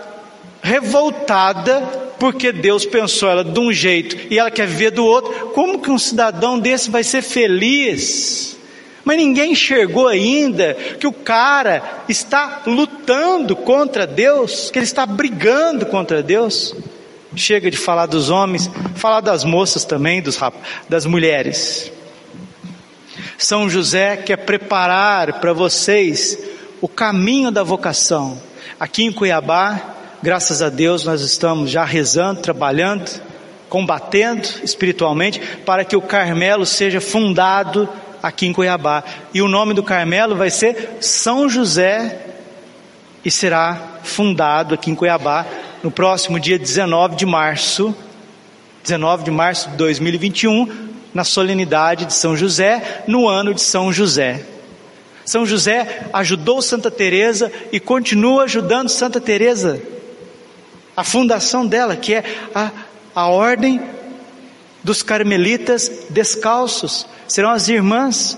revoltada 0.61 1.81
porque 2.19 2.51
Deus 2.51 2.85
pensou 2.85 3.29
ela 3.29 3.43
de 3.43 3.59
um 3.59 3.71
jeito 3.71 4.17
e 4.31 4.39
ela 4.39 4.49
quer 4.49 4.67
viver 4.67 4.91
do 4.91 5.05
outro. 5.05 5.49
Como 5.49 5.79
que 5.79 5.91
um 5.91 5.99
cidadão 5.99 6.57
desse 6.57 6.89
vai 6.89 7.03
ser 7.03 7.21
feliz? 7.21 8.57
Mas 9.03 9.17
ninguém 9.17 9.51
enxergou 9.51 10.07
ainda 10.07 10.73
que 10.99 11.05
o 11.05 11.13
cara 11.13 12.03
está 12.09 12.63
lutando 12.65 13.55
contra 13.55 14.07
Deus, 14.07 14.71
que 14.71 14.79
ele 14.79 14.85
está 14.85 15.05
brigando 15.05 15.85
contra 15.85 16.23
Deus. 16.23 16.73
Chega 17.35 17.69
de 17.69 17.77
falar 17.77 18.05
dos 18.05 18.29
homens, 18.29 18.69
falar 18.95 19.21
das 19.21 19.43
moças 19.43 19.83
também, 19.83 20.21
dos 20.21 20.39
das 20.87 21.05
mulheres. 21.05 21.91
São 23.37 23.69
José 23.69 24.17
quer 24.17 24.37
preparar 24.37 25.39
para 25.39 25.53
vocês 25.53 26.37
o 26.81 26.87
caminho 26.87 27.51
da 27.51 27.63
vocação. 27.63 28.41
Aqui 28.79 29.03
em 29.03 29.11
Cuiabá, 29.11 29.95
Graças 30.25 30.63
a 30.63 30.69
Deus 30.69 31.05
nós 31.05 31.21
estamos 31.21 31.69
já 31.69 31.83
rezando, 31.83 32.41
trabalhando, 32.41 33.21
combatendo 33.69 34.47
espiritualmente 34.63 35.39
para 35.63 35.85
que 35.85 35.95
o 35.95 36.01
Carmelo 36.01 36.65
seja 36.65 36.99
fundado 36.99 37.87
aqui 38.23 38.47
em 38.47 38.51
Cuiabá. 38.51 39.03
E 39.35 39.41
o 39.43 39.47
nome 39.47 39.75
do 39.75 39.83
Carmelo 39.83 40.35
vai 40.35 40.49
ser 40.49 40.97
São 40.99 41.47
José 41.47 42.25
e 43.23 43.29
será 43.29 43.99
fundado 44.01 44.73
aqui 44.73 44.89
em 44.89 44.95
Cuiabá 44.95 45.45
no 45.85 45.91
próximo 45.91 46.39
dia 46.39 46.57
19 46.57 47.15
de 47.15 47.27
março, 47.27 47.95
19 48.81 49.23
de 49.23 49.29
março 49.29 49.69
de 49.69 49.77
2021, 49.77 50.67
na 51.13 51.23
solenidade 51.23 52.05
de 52.05 52.13
São 52.15 52.35
José, 52.35 53.03
no 53.05 53.27
ano 53.27 53.53
de 53.53 53.61
São 53.61 53.93
José. 53.93 54.43
São 55.23 55.45
José 55.45 56.07
ajudou 56.11 56.59
Santa 56.59 56.89
Teresa 56.89 57.51
e 57.71 57.79
continua 57.79 58.45
ajudando 58.45 58.89
Santa 58.89 59.21
Teresa 59.21 59.79
a 60.97 61.03
fundação 61.03 61.67
dela, 61.67 61.95
que 61.95 62.15
é 62.15 62.23
a, 62.55 62.71
a 63.13 63.27
ordem 63.27 63.79
dos 64.83 65.03
carmelitas 65.03 66.07
descalços. 66.09 67.05
Serão 67.27 67.51
as 67.51 67.69
irmãs 67.69 68.35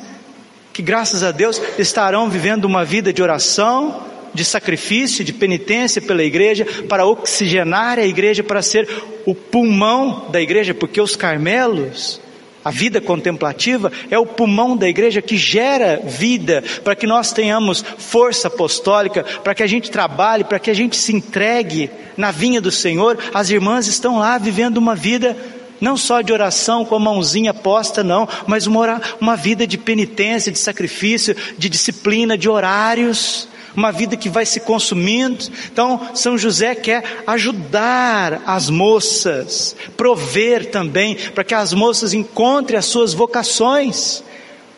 que, 0.74 0.82
graças 0.82 1.24
a 1.24 1.32
Deus, 1.32 1.62
estarão 1.80 2.30
vivendo 2.30 2.66
uma 2.66 2.84
vida 2.84 3.14
de 3.14 3.24
oração, 3.24 4.06
de 4.38 4.46
sacrifício, 4.46 5.26
de 5.26 5.34
penitência 5.34 6.00
pela 6.00 6.24
igreja, 6.24 6.66
para 6.88 7.08
oxigenar 7.08 7.98
a 7.98 8.06
igreja, 8.06 8.44
para 8.44 8.62
ser 8.62 8.88
o 9.26 9.34
pulmão 9.34 10.28
da 10.30 10.40
igreja, 10.40 10.76
porque 10.76 11.02
os 11.02 11.16
carmelos 11.16 12.22
a 12.64 12.70
vida 12.70 13.00
contemplativa 13.00 13.90
é 14.12 14.20
o 14.20 14.26
pulmão 14.26 14.76
da 14.76 14.90
igreja 14.90 15.22
que 15.22 15.38
gera 15.38 16.02
vida 16.04 16.62
para 16.84 16.98
que 16.98 17.08
nós 17.08 17.32
tenhamos 17.32 17.82
força 17.98 18.50
apostólica, 18.50 19.24
para 19.42 19.56
que 19.56 19.64
a 19.64 19.68
gente 19.68 19.90
trabalhe, 19.90 20.44
para 20.44 20.60
que 20.60 20.70
a 20.70 20.74
gente 20.74 20.98
se 20.98 21.16
entregue 21.16 21.90
na 22.18 22.30
vinha 22.30 22.60
do 22.60 22.70
Senhor. 22.70 23.18
As 23.34 23.50
irmãs 23.50 23.88
estão 23.88 24.20
lá 24.20 24.38
vivendo 24.38 24.78
uma 24.78 24.96
vida 24.96 25.38
não 25.80 25.96
só 25.96 26.20
de 26.20 26.34
oração 26.34 26.84
com 26.84 26.96
a 26.96 27.00
mãozinha 27.00 27.54
posta, 27.54 28.04
não, 28.04 28.28
mas 28.46 28.68
uma, 28.68 29.02
uma 29.22 29.38
vida 29.38 29.66
de 29.66 29.78
penitência, 29.78 30.52
de 30.52 30.60
sacrifício, 30.60 31.38
de 31.58 31.70
disciplina, 31.70 32.38
de 32.38 32.50
horários 32.50 33.48
uma 33.76 33.92
vida 33.92 34.18
que 34.18 34.30
vai 34.30 34.46
se 34.46 34.60
consumindo. 34.60 35.46
Então, 35.72 36.10
São 36.14 36.38
José 36.38 36.76
quer 36.76 37.04
ajudar 37.26 38.42
as 38.46 38.70
moças, 38.70 39.76
prover 39.96 40.72
também, 40.72 41.16
para 41.34 41.44
que 41.44 41.54
as 41.54 41.74
moças 41.74 42.14
encontrem 42.14 42.78
as 42.78 42.86
suas 42.86 43.14
vocações. 43.14 44.24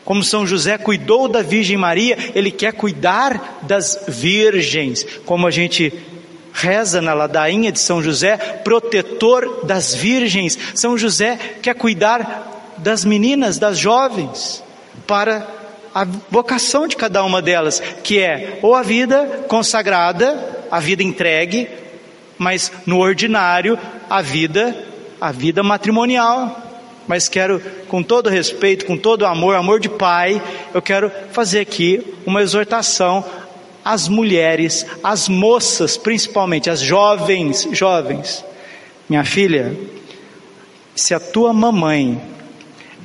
Como 0.03 0.23
São 0.23 0.45
José 0.45 0.77
cuidou 0.77 1.27
da 1.27 1.41
Virgem 1.41 1.77
Maria, 1.77 2.17
ele 2.33 2.51
quer 2.51 2.73
cuidar 2.73 3.59
das 3.61 4.05
virgens, 4.07 5.05
como 5.25 5.45
a 5.45 5.51
gente 5.51 5.93
reza 6.51 7.01
na 7.01 7.13
ladainha 7.13 7.71
de 7.71 7.79
São 7.79 8.01
José, 8.01 8.37
protetor 8.63 9.65
das 9.65 9.93
virgens. 9.93 10.57
São 10.73 10.97
José 10.97 11.37
quer 11.61 11.75
cuidar 11.75 12.73
das 12.77 13.05
meninas, 13.05 13.59
das 13.59 13.77
jovens, 13.77 14.63
para 15.05 15.58
a 15.99 16.07
vocação 16.31 16.87
de 16.87 16.95
cada 16.95 17.21
uma 17.25 17.41
delas, 17.41 17.81
que 18.01 18.19
é 18.19 18.57
ou 18.61 18.73
a 18.73 18.81
vida 18.81 19.43
consagrada, 19.49 20.65
a 20.71 20.79
vida 20.79 21.03
entregue, 21.03 21.67
mas 22.37 22.71
no 22.85 22.99
ordinário, 22.99 23.77
a 24.09 24.21
vida, 24.21 24.73
a 25.19 25.29
vida 25.29 25.61
matrimonial. 25.61 26.57
Mas 27.05 27.27
quero, 27.27 27.61
com 27.89 28.01
todo 28.01 28.29
respeito, 28.29 28.85
com 28.85 28.95
todo 28.95 29.25
amor, 29.25 29.57
amor 29.57 29.81
de 29.81 29.89
pai, 29.89 30.41
eu 30.73 30.81
quero 30.81 31.11
fazer 31.33 31.59
aqui 31.59 32.01
uma 32.25 32.41
exortação 32.41 33.25
às 33.83 34.07
mulheres, 34.07 34.85
às 35.03 35.27
moças, 35.27 35.97
principalmente, 35.97 36.69
às 36.69 36.79
jovens, 36.79 37.67
jovens. 37.73 38.45
Minha 39.09 39.25
filha, 39.25 39.77
se 40.95 41.13
a 41.13 41.19
tua 41.19 41.51
mamãe 41.51 42.21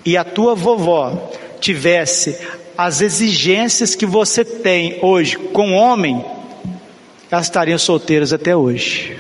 e 0.04 0.16
a 0.16 0.22
tua 0.22 0.54
vovó 0.54 1.32
tivesse 1.58 2.38
as 2.76 3.00
exigências 3.00 3.94
que 3.94 4.06
você 4.06 4.44
tem 4.44 4.98
hoje 5.02 5.36
com 5.36 5.72
o 5.72 5.76
homem, 5.76 6.24
elas 7.30 7.46
estariam 7.46 7.78
solteiras 7.78 8.32
até 8.32 8.56
hoje. 8.56 9.16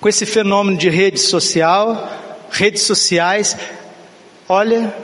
Com 0.00 0.08
esse 0.08 0.26
fenômeno 0.26 0.76
de 0.76 0.88
rede 0.88 1.18
social, 1.18 2.10
redes 2.50 2.82
sociais, 2.82 3.56
olha, 4.48 4.94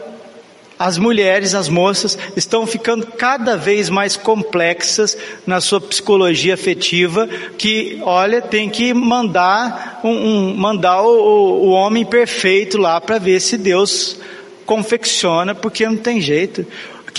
as 0.78 0.98
mulheres, 0.98 1.54
as 1.54 1.68
moças, 1.68 2.18
estão 2.36 2.66
ficando 2.66 3.06
cada 3.06 3.56
vez 3.56 3.88
mais 3.88 4.16
complexas 4.16 5.16
na 5.46 5.60
sua 5.60 5.80
psicologia 5.80 6.54
afetiva, 6.54 7.26
que, 7.56 8.00
olha, 8.02 8.40
tem 8.42 8.68
que 8.68 8.92
mandar, 8.92 10.00
um, 10.04 10.10
um 10.10 10.54
mandar 10.56 11.02
o, 11.02 11.64
o 11.64 11.68
homem 11.70 12.04
perfeito 12.04 12.76
lá 12.76 13.00
para 13.00 13.18
ver 13.18 13.40
se 13.40 13.56
Deus 13.56 14.18
confecciona, 14.66 15.54
porque 15.54 15.86
não 15.86 15.96
tem 15.96 16.20
jeito 16.20 16.66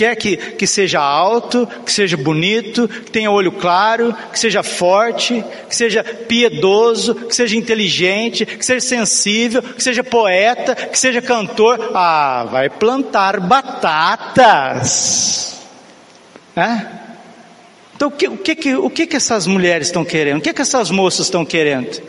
quer 0.00 0.16
que, 0.16 0.34
que 0.38 0.66
seja 0.66 0.98
alto, 0.98 1.68
que 1.84 1.92
seja 1.92 2.16
bonito, 2.16 2.88
que 2.88 3.10
tenha 3.10 3.30
olho 3.30 3.52
claro, 3.52 4.16
que 4.32 4.38
seja 4.38 4.62
forte, 4.62 5.44
que 5.68 5.76
seja 5.76 6.02
piedoso, 6.02 7.14
que 7.14 7.36
seja 7.36 7.54
inteligente, 7.54 8.46
que 8.46 8.64
seja 8.64 8.80
sensível, 8.80 9.62
que 9.62 9.82
seja 9.82 10.02
poeta, 10.02 10.74
que 10.74 10.98
seja 10.98 11.20
cantor. 11.20 11.90
Ah, 11.94 12.46
vai 12.50 12.70
plantar 12.70 13.40
batatas. 13.40 14.80
É? 16.56 16.86
Então 17.94 18.08
o 18.08 18.10
que, 18.10 18.26
o 18.26 18.38
que, 18.38 18.74
o 18.76 18.88
que, 18.88 19.06
que 19.06 19.16
essas 19.16 19.46
mulheres 19.46 19.88
estão 19.88 20.02
querendo? 20.02 20.38
O 20.38 20.40
que, 20.40 20.54
que 20.54 20.62
essas 20.62 20.90
moças 20.90 21.26
estão 21.26 21.44
querendo? 21.44 22.00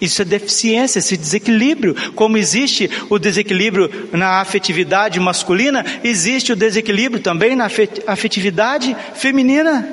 Isso 0.00 0.20
é 0.20 0.24
deficiência, 0.24 0.98
esse 0.98 1.16
desequilíbrio. 1.16 1.94
Como 2.12 2.36
existe 2.36 2.90
o 3.08 3.18
desequilíbrio 3.18 4.08
na 4.12 4.40
afetividade 4.40 5.18
masculina, 5.18 5.84
existe 6.04 6.52
o 6.52 6.56
desequilíbrio 6.56 7.22
também 7.22 7.56
na 7.56 7.68
afetividade 8.06 8.94
feminina. 9.14 9.90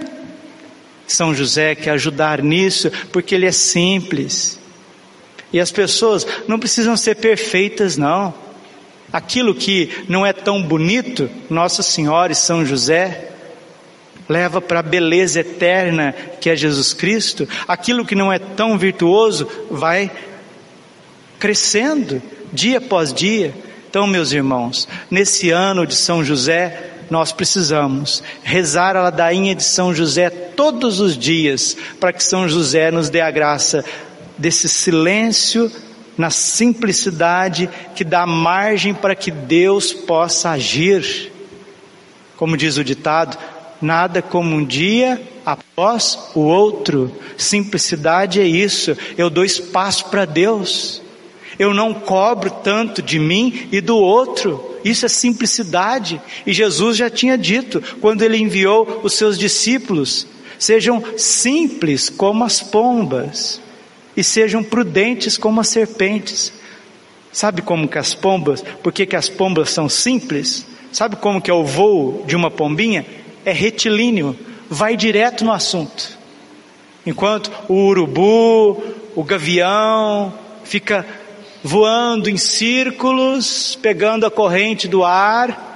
São 1.08 1.34
José 1.34 1.76
quer 1.76 1.92
ajudar 1.92 2.42
nisso, 2.42 2.92
porque 3.12 3.36
ele 3.36 3.46
é 3.46 3.52
simples. 3.52 4.60
E 5.52 5.60
as 5.60 5.72
pessoas 5.72 6.26
não 6.48 6.60
precisam 6.60 6.98
ser 6.98 7.16
perfeitas, 7.16 7.96
não. 7.98 8.34
Aquilo 9.12 9.54
que 9.54 9.90
não 10.10 10.26
é 10.26 10.34
tão 10.34 10.62
bonito, 10.62 11.30
Nossa 11.50 11.84
Senhora 11.84 12.32
e 12.32 12.36
São 12.36 12.66
José 12.66 13.33
leva 14.28 14.62
para 14.62 14.80
a 14.80 14.84
beleza 14.84 15.42
eterna 15.42 16.14
que 16.40 16.50
é 16.50 16.56
Jesus 16.56 16.94
Cristo, 16.94 17.48
aquilo 17.68 18.06
que 18.06 18.16
não 18.16 18.32
é 18.32 18.40
tão 18.40 18.78
virtuoso 18.78 19.48
vai 19.70 20.12
crescendo 21.40 22.22
dia 22.52 22.78
após 22.78 23.14
dia. 23.14 23.54
Então, 23.90 24.08
meus 24.08 24.32
irmãos, 24.32 24.88
nesse 25.12 25.52
ano 25.52 25.86
de 25.86 25.96
São 25.96 26.24
José, 26.24 26.92
nós 27.10 27.32
precisamos 27.32 28.24
rezar 28.44 28.96
a 28.96 29.04
ladainha 29.04 29.54
de 29.54 29.64
São 29.64 29.94
José 29.94 30.30
todos 30.30 31.00
os 31.00 31.18
dias, 31.18 31.78
para 32.00 32.14
que 32.14 32.24
São 32.24 32.48
José 32.48 32.90
nos 32.92 33.10
dê 33.10 33.22
a 33.22 33.30
graça 33.30 33.84
desse 34.38 34.68
silêncio 34.68 35.72
na 36.18 36.30
simplicidade 36.30 37.70
que 37.96 38.04
dá 38.04 38.26
margem 38.26 38.94
para 38.94 39.16
que 39.16 39.32
Deus 39.32 39.94
possa 39.94 40.52
agir. 40.52 41.32
Como 42.36 42.58
diz 42.58 42.78
o 42.78 42.84
ditado, 42.84 43.38
nada 43.84 44.22
como 44.22 44.56
um 44.56 44.66
dia 44.66 45.22
após 45.46 46.18
o 46.34 46.40
outro. 46.40 47.12
Simplicidade 47.38 48.40
é 48.40 48.46
isso. 48.46 48.98
Eu 49.18 49.30
dou 49.30 49.44
espaço 49.44 50.06
para 50.06 50.26
Deus. 50.26 51.02
Eu 51.60 51.74
não 51.74 51.94
cobro 51.94 52.50
tanto 52.50 53.02
de 53.02 53.20
mim 53.20 53.68
e 53.72 53.80
do 53.80 53.98
outro. 53.98 54.78
Isso 54.84 55.06
é 55.06 55.10
simplicidade. 55.10 56.20
E 56.46 56.54
Jesus 56.54 56.98
já 56.98 57.10
tinha 57.10 57.38
dito 57.38 57.84
quando 58.02 58.22
ele 58.22 58.38
enviou 58.38 59.02
os 59.04 59.14
seus 59.14 59.38
discípulos: 59.38 60.26
sejam 60.58 61.04
simples 61.18 62.10
como 62.10 62.44
as 62.44 62.62
pombas 62.62 63.62
e 64.16 64.24
sejam 64.24 64.64
prudentes 64.64 65.38
como 65.38 65.62
as 65.62 65.68
serpentes. 65.68 66.54
Sabe 67.32 67.64
como 67.64 67.88
que 67.88 67.98
as 67.98 68.14
pombas, 68.14 68.64
por 68.84 68.94
que, 68.94 69.16
as 69.16 69.28
pombas 69.28 69.72
são 69.72 69.90
simples? 69.90 70.68
Sabe 70.92 71.16
como 71.16 71.42
que 71.42 71.50
é 71.50 71.54
o 71.54 71.66
voo 71.66 72.24
de 72.28 72.36
uma 72.36 72.52
pombinha? 72.52 73.04
É 73.46 73.52
retilíneo, 73.52 74.38
vai 74.70 74.96
direto 74.96 75.44
no 75.44 75.52
assunto. 75.52 76.18
Enquanto 77.06 77.52
o 77.68 77.88
urubu, 77.88 78.82
o 79.16 79.24
gavião, 79.24 80.34
fica 80.64 81.06
voando 81.64 82.30
em 82.30 82.38
círculos, 82.38 83.78
pegando 83.82 84.26
a 84.26 84.32
corrente 84.32 84.88
do 84.88 85.04
ar, 85.04 85.74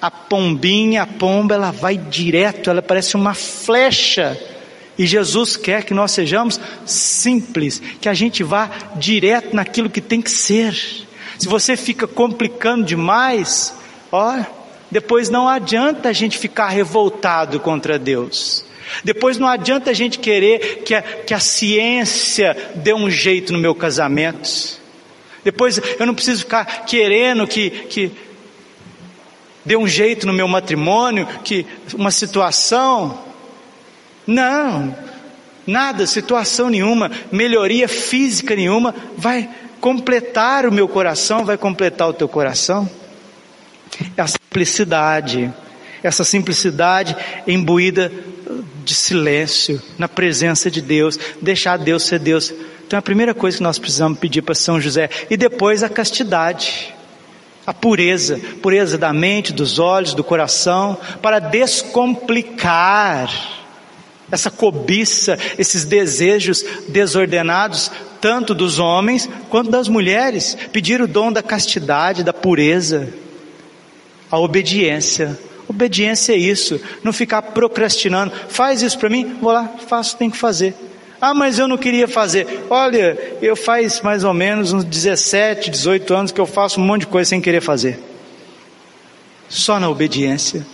a 0.00 0.10
pombinha, 0.10 1.02
a 1.02 1.06
pomba, 1.06 1.54
ela 1.54 1.70
vai 1.70 1.96
direto, 1.96 2.70
ela 2.70 2.82
parece 2.82 3.16
uma 3.16 3.34
flecha. 3.34 4.38
E 4.98 5.06
Jesus 5.06 5.56
quer 5.56 5.84
que 5.84 5.92
nós 5.92 6.12
sejamos 6.12 6.58
simples, 6.86 7.82
que 8.00 8.08
a 8.08 8.14
gente 8.14 8.42
vá 8.42 8.70
direto 8.96 9.54
naquilo 9.54 9.90
que 9.90 10.00
tem 10.00 10.22
que 10.22 10.30
ser. 10.30 10.74
Se 11.38 11.48
você 11.48 11.76
fica 11.76 12.06
complicando 12.06 12.84
demais, 12.84 13.74
ó, 14.10 14.42
depois 14.90 15.28
não 15.28 15.48
adianta 15.48 16.08
a 16.08 16.12
gente 16.12 16.38
ficar 16.38 16.68
revoltado 16.68 17.58
contra 17.60 17.98
Deus. 17.98 18.64
Depois 19.02 19.36
não 19.36 19.48
adianta 19.48 19.90
a 19.90 19.94
gente 19.94 20.18
querer 20.18 20.82
que 20.84 20.94
a, 20.94 21.02
que 21.02 21.34
a 21.34 21.40
ciência 21.40 22.56
dê 22.76 22.94
um 22.94 23.10
jeito 23.10 23.52
no 23.52 23.58
meu 23.58 23.74
casamento. 23.74 24.80
Depois 25.44 25.80
eu 25.98 26.06
não 26.06 26.14
preciso 26.14 26.40
ficar 26.40 26.84
querendo 26.86 27.46
que, 27.46 27.70
que 27.70 28.12
dê 29.64 29.76
um 29.76 29.88
jeito 29.88 30.26
no 30.26 30.32
meu 30.32 30.46
matrimônio, 30.46 31.26
que 31.42 31.66
uma 31.94 32.10
situação. 32.10 33.26
Não, 34.26 34.96
nada, 35.66 36.06
situação 36.06 36.70
nenhuma, 36.70 37.10
melhoria 37.30 37.88
física 37.88 38.54
nenhuma 38.54 38.94
vai 39.16 39.48
completar 39.80 40.66
o 40.66 40.72
meu 40.72 40.88
coração, 40.88 41.44
vai 41.44 41.56
completar 41.56 42.08
o 42.08 42.12
teu 42.12 42.28
coração. 42.28 42.88
Simplicidade, 44.48 45.52
essa 46.02 46.24
simplicidade 46.24 47.16
imbuída 47.46 48.10
de 48.84 48.94
silêncio, 48.94 49.82
na 49.98 50.08
presença 50.08 50.70
de 50.70 50.80
Deus, 50.80 51.18
deixar 51.42 51.76
Deus 51.76 52.04
ser 52.04 52.20
Deus. 52.20 52.54
Então 52.86 52.96
a 52.98 53.02
primeira 53.02 53.34
coisa 53.34 53.56
que 53.56 53.62
nós 53.62 53.78
precisamos 53.78 54.18
pedir 54.18 54.42
para 54.42 54.54
São 54.54 54.80
José, 54.80 55.10
e 55.28 55.36
depois 55.36 55.82
a 55.82 55.88
castidade, 55.88 56.94
a 57.66 57.74
pureza, 57.74 58.40
pureza 58.62 58.96
da 58.96 59.12
mente, 59.12 59.52
dos 59.52 59.80
olhos, 59.80 60.14
do 60.14 60.22
coração, 60.22 60.96
para 61.20 61.40
descomplicar 61.40 63.28
essa 64.30 64.50
cobiça, 64.50 65.36
esses 65.58 65.84
desejos 65.84 66.64
desordenados, 66.88 67.90
tanto 68.20 68.54
dos 68.54 68.78
homens 68.78 69.28
quanto 69.50 69.70
das 69.70 69.88
mulheres, 69.88 70.56
pedir 70.72 71.02
o 71.02 71.08
dom 71.08 71.32
da 71.32 71.42
castidade, 71.42 72.22
da 72.22 72.32
pureza 72.32 73.12
a 74.30 74.38
obediência. 74.38 75.38
Obediência 75.68 76.32
é 76.32 76.36
isso, 76.36 76.80
não 77.02 77.12
ficar 77.12 77.42
procrastinando. 77.42 78.32
Faz 78.48 78.82
isso 78.82 78.98
para 78.98 79.08
mim, 79.08 79.36
vou 79.40 79.52
lá, 79.52 79.68
faço, 79.88 80.16
tem 80.16 80.30
que 80.30 80.36
fazer. 80.36 80.74
Ah, 81.20 81.34
mas 81.34 81.58
eu 81.58 81.66
não 81.66 81.78
queria 81.78 82.06
fazer. 82.06 82.64
Olha, 82.68 83.18
eu 83.40 83.56
faz 83.56 84.00
mais 84.00 84.22
ou 84.22 84.34
menos 84.34 84.72
uns 84.72 84.84
17, 84.84 85.70
18 85.70 86.14
anos 86.14 86.32
que 86.32 86.40
eu 86.40 86.46
faço 86.46 86.80
um 86.80 86.84
monte 86.84 87.00
de 87.00 87.06
coisa 87.06 87.30
sem 87.30 87.40
querer 87.40 87.60
fazer. 87.60 87.98
Só 89.48 89.80
na 89.80 89.88
obediência. 89.88 90.66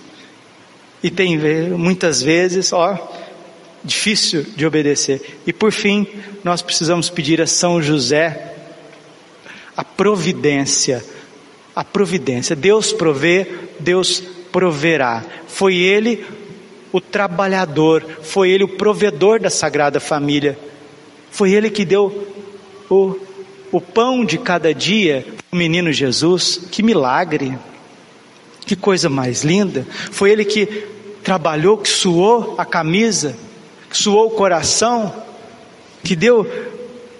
E 1.02 1.10
tem 1.10 1.38
muitas 1.70 2.22
vezes, 2.22 2.72
ó, 2.72 2.98
difícil 3.84 4.44
de 4.56 4.66
obedecer. 4.66 5.38
E 5.46 5.52
por 5.52 5.72
fim, 5.72 6.06
nós 6.44 6.60
precisamos 6.60 7.08
pedir 7.08 7.40
a 7.40 7.46
São 7.46 7.80
José 7.80 8.54
a 9.76 9.84
providência 9.84 11.02
a 11.74 11.84
providência. 11.84 12.54
Deus 12.54 12.92
provê, 12.92 13.46
Deus 13.78 14.22
proverá. 14.50 15.24
Foi 15.46 15.76
Ele 15.76 16.24
o 16.92 17.00
trabalhador, 17.00 18.04
foi 18.22 18.50
Ele 18.50 18.64
o 18.64 18.76
provedor 18.76 19.40
da 19.40 19.50
Sagrada 19.50 19.98
Família. 19.98 20.58
Foi 21.30 21.52
Ele 21.52 21.70
que 21.70 21.84
deu 21.84 22.28
o, 22.90 23.16
o 23.70 23.80
pão 23.80 24.24
de 24.24 24.38
cada 24.38 24.74
dia 24.74 25.26
o 25.50 25.56
menino 25.56 25.92
Jesus. 25.92 26.60
Que 26.70 26.82
milagre! 26.82 27.58
Que 28.64 28.76
coisa 28.76 29.08
mais 29.08 29.42
linda! 29.42 29.86
Foi 30.10 30.30
Ele 30.30 30.44
que 30.44 30.66
trabalhou, 31.22 31.78
que 31.78 31.88
suou 31.88 32.54
a 32.58 32.64
camisa, 32.64 33.36
que 33.88 33.96
suou 33.96 34.26
o 34.26 34.30
coração, 34.30 35.14
que 36.02 36.16
deu, 36.16 36.46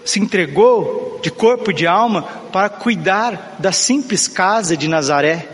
se 0.04 0.20
entregou 0.20 1.11
de 1.22 1.30
corpo 1.30 1.70
e 1.70 1.74
de 1.74 1.86
alma 1.86 2.22
para 2.52 2.68
cuidar 2.68 3.56
da 3.58 3.72
simples 3.72 4.28
casa 4.28 4.76
de 4.76 4.88
Nazaré. 4.88 5.48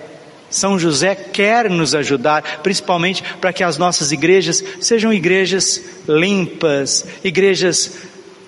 São 0.50 0.78
José 0.78 1.14
quer 1.14 1.68
nos 1.68 1.94
ajudar, 1.94 2.60
principalmente 2.62 3.22
para 3.38 3.52
que 3.52 3.62
as 3.62 3.76
nossas 3.76 4.12
igrejas 4.12 4.64
sejam 4.80 5.12
igrejas 5.12 5.80
limpas, 6.08 7.04
igrejas 7.22 7.92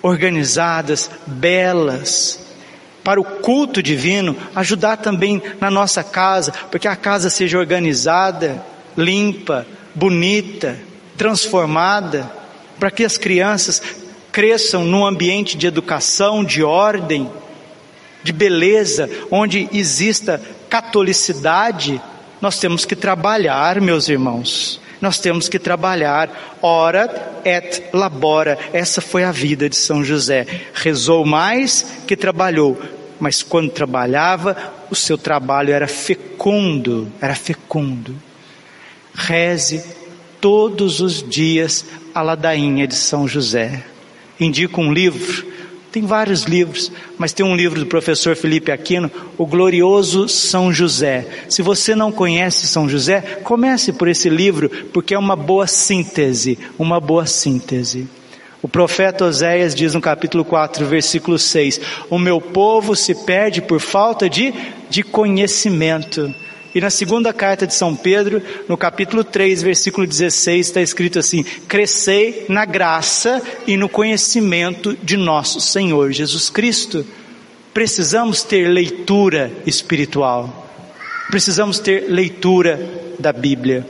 organizadas, 0.01 1.09
belas. 1.27 2.39
Para 3.03 3.21
o 3.21 3.23
culto 3.23 3.81
divino, 3.81 4.35
ajudar 4.55 4.97
também 4.97 5.41
na 5.59 5.69
nossa 5.69 6.03
casa, 6.03 6.51
porque 6.71 6.87
a 6.87 6.95
casa 6.95 7.29
seja 7.29 7.59
organizada, 7.59 8.63
limpa, 8.97 9.65
bonita, 9.93 10.77
transformada, 11.17 12.31
para 12.79 12.89
que 12.89 13.03
as 13.03 13.17
crianças 13.17 13.81
cresçam 14.31 14.85
num 14.85 15.05
ambiente 15.05 15.57
de 15.57 15.67
educação, 15.67 16.43
de 16.43 16.63
ordem, 16.63 17.29
de 18.23 18.31
beleza, 18.31 19.09
onde 19.29 19.67
exista 19.71 20.41
catolicidade, 20.69 22.01
nós 22.39 22.59
temos 22.59 22.85
que 22.85 22.95
trabalhar, 22.95 23.79
meus 23.81 24.09
irmãos. 24.09 24.81
Nós 24.99 25.19
temos 25.19 25.49
que 25.49 25.59
trabalhar. 25.59 26.57
Ora 26.61 27.41
et 27.43 27.83
labora. 27.91 28.57
Essa 28.71 29.01
foi 29.01 29.23
a 29.23 29.31
vida 29.31 29.67
de 29.67 29.75
São 29.75 30.03
José. 30.03 30.45
Rezou 30.73 31.25
mais 31.25 31.85
que 32.07 32.15
trabalhou, 32.15 32.79
mas 33.19 33.41
quando 33.41 33.71
trabalhava, 33.71 34.55
o 34.89 34.95
seu 34.95 35.17
trabalho 35.17 35.73
era 35.73 35.87
fecundo, 35.87 37.11
era 37.19 37.35
fecundo. 37.35 38.15
Reze 39.13 39.83
todos 40.39 40.99
os 40.99 41.27
dias 41.27 41.85
a 42.13 42.21
ladainha 42.21 42.87
de 42.87 42.95
São 42.95 43.27
José. 43.27 43.83
Indico 44.41 44.81
um 44.81 44.91
livro 44.91 45.51
tem 45.91 46.03
vários 46.03 46.43
livros, 46.43 46.89
mas 47.17 47.33
tem 47.33 47.45
um 47.45 47.55
livro 47.55 47.81
do 47.81 47.85
professor 47.85 48.33
Felipe 48.33 48.71
Aquino, 48.71 49.11
O 49.37 49.45
Glorioso 49.45 50.29
São 50.29 50.71
José. 50.71 51.27
Se 51.49 51.61
você 51.61 51.93
não 51.93 52.13
conhece 52.13 52.65
São 52.65 52.87
José, 52.87 53.19
comece 53.43 53.91
por 53.91 54.07
esse 54.07 54.29
livro, 54.29 54.69
porque 54.93 55.13
é 55.13 55.19
uma 55.19 55.35
boa 55.35 55.67
síntese, 55.67 56.57
uma 56.79 56.97
boa 56.97 57.25
síntese. 57.25 58.07
O 58.61 58.69
profeta 58.69 59.25
Oséias 59.25 59.75
diz 59.75 59.93
no 59.93 59.99
capítulo 59.99 60.45
4, 60.45 60.85
versículo 60.85 61.37
6: 61.37 61.81
O 62.09 62.17
meu 62.17 62.39
povo 62.39 62.95
se 62.95 63.13
perde 63.13 63.61
por 63.61 63.81
falta 63.81 64.29
de, 64.29 64.53
de 64.89 65.03
conhecimento. 65.03 66.33
E 66.73 66.79
na 66.79 66.89
segunda 66.89 67.33
carta 67.33 67.67
de 67.67 67.73
São 67.73 67.93
Pedro, 67.95 68.41
no 68.67 68.77
capítulo 68.77 69.25
3, 69.25 69.61
versículo 69.61 70.07
16, 70.07 70.67
está 70.67 70.81
escrito 70.81 71.19
assim: 71.19 71.43
Crescei 71.67 72.45
na 72.47 72.63
graça 72.63 73.41
e 73.67 73.75
no 73.75 73.89
conhecimento 73.89 74.97
de 75.03 75.17
nosso 75.17 75.59
Senhor 75.59 76.11
Jesus 76.11 76.49
Cristo. 76.49 77.05
Precisamos 77.73 78.43
ter 78.43 78.69
leitura 78.69 79.51
espiritual, 79.65 80.69
precisamos 81.29 81.79
ter 81.79 82.09
leitura 82.09 82.79
da 83.19 83.33
Bíblia. 83.33 83.85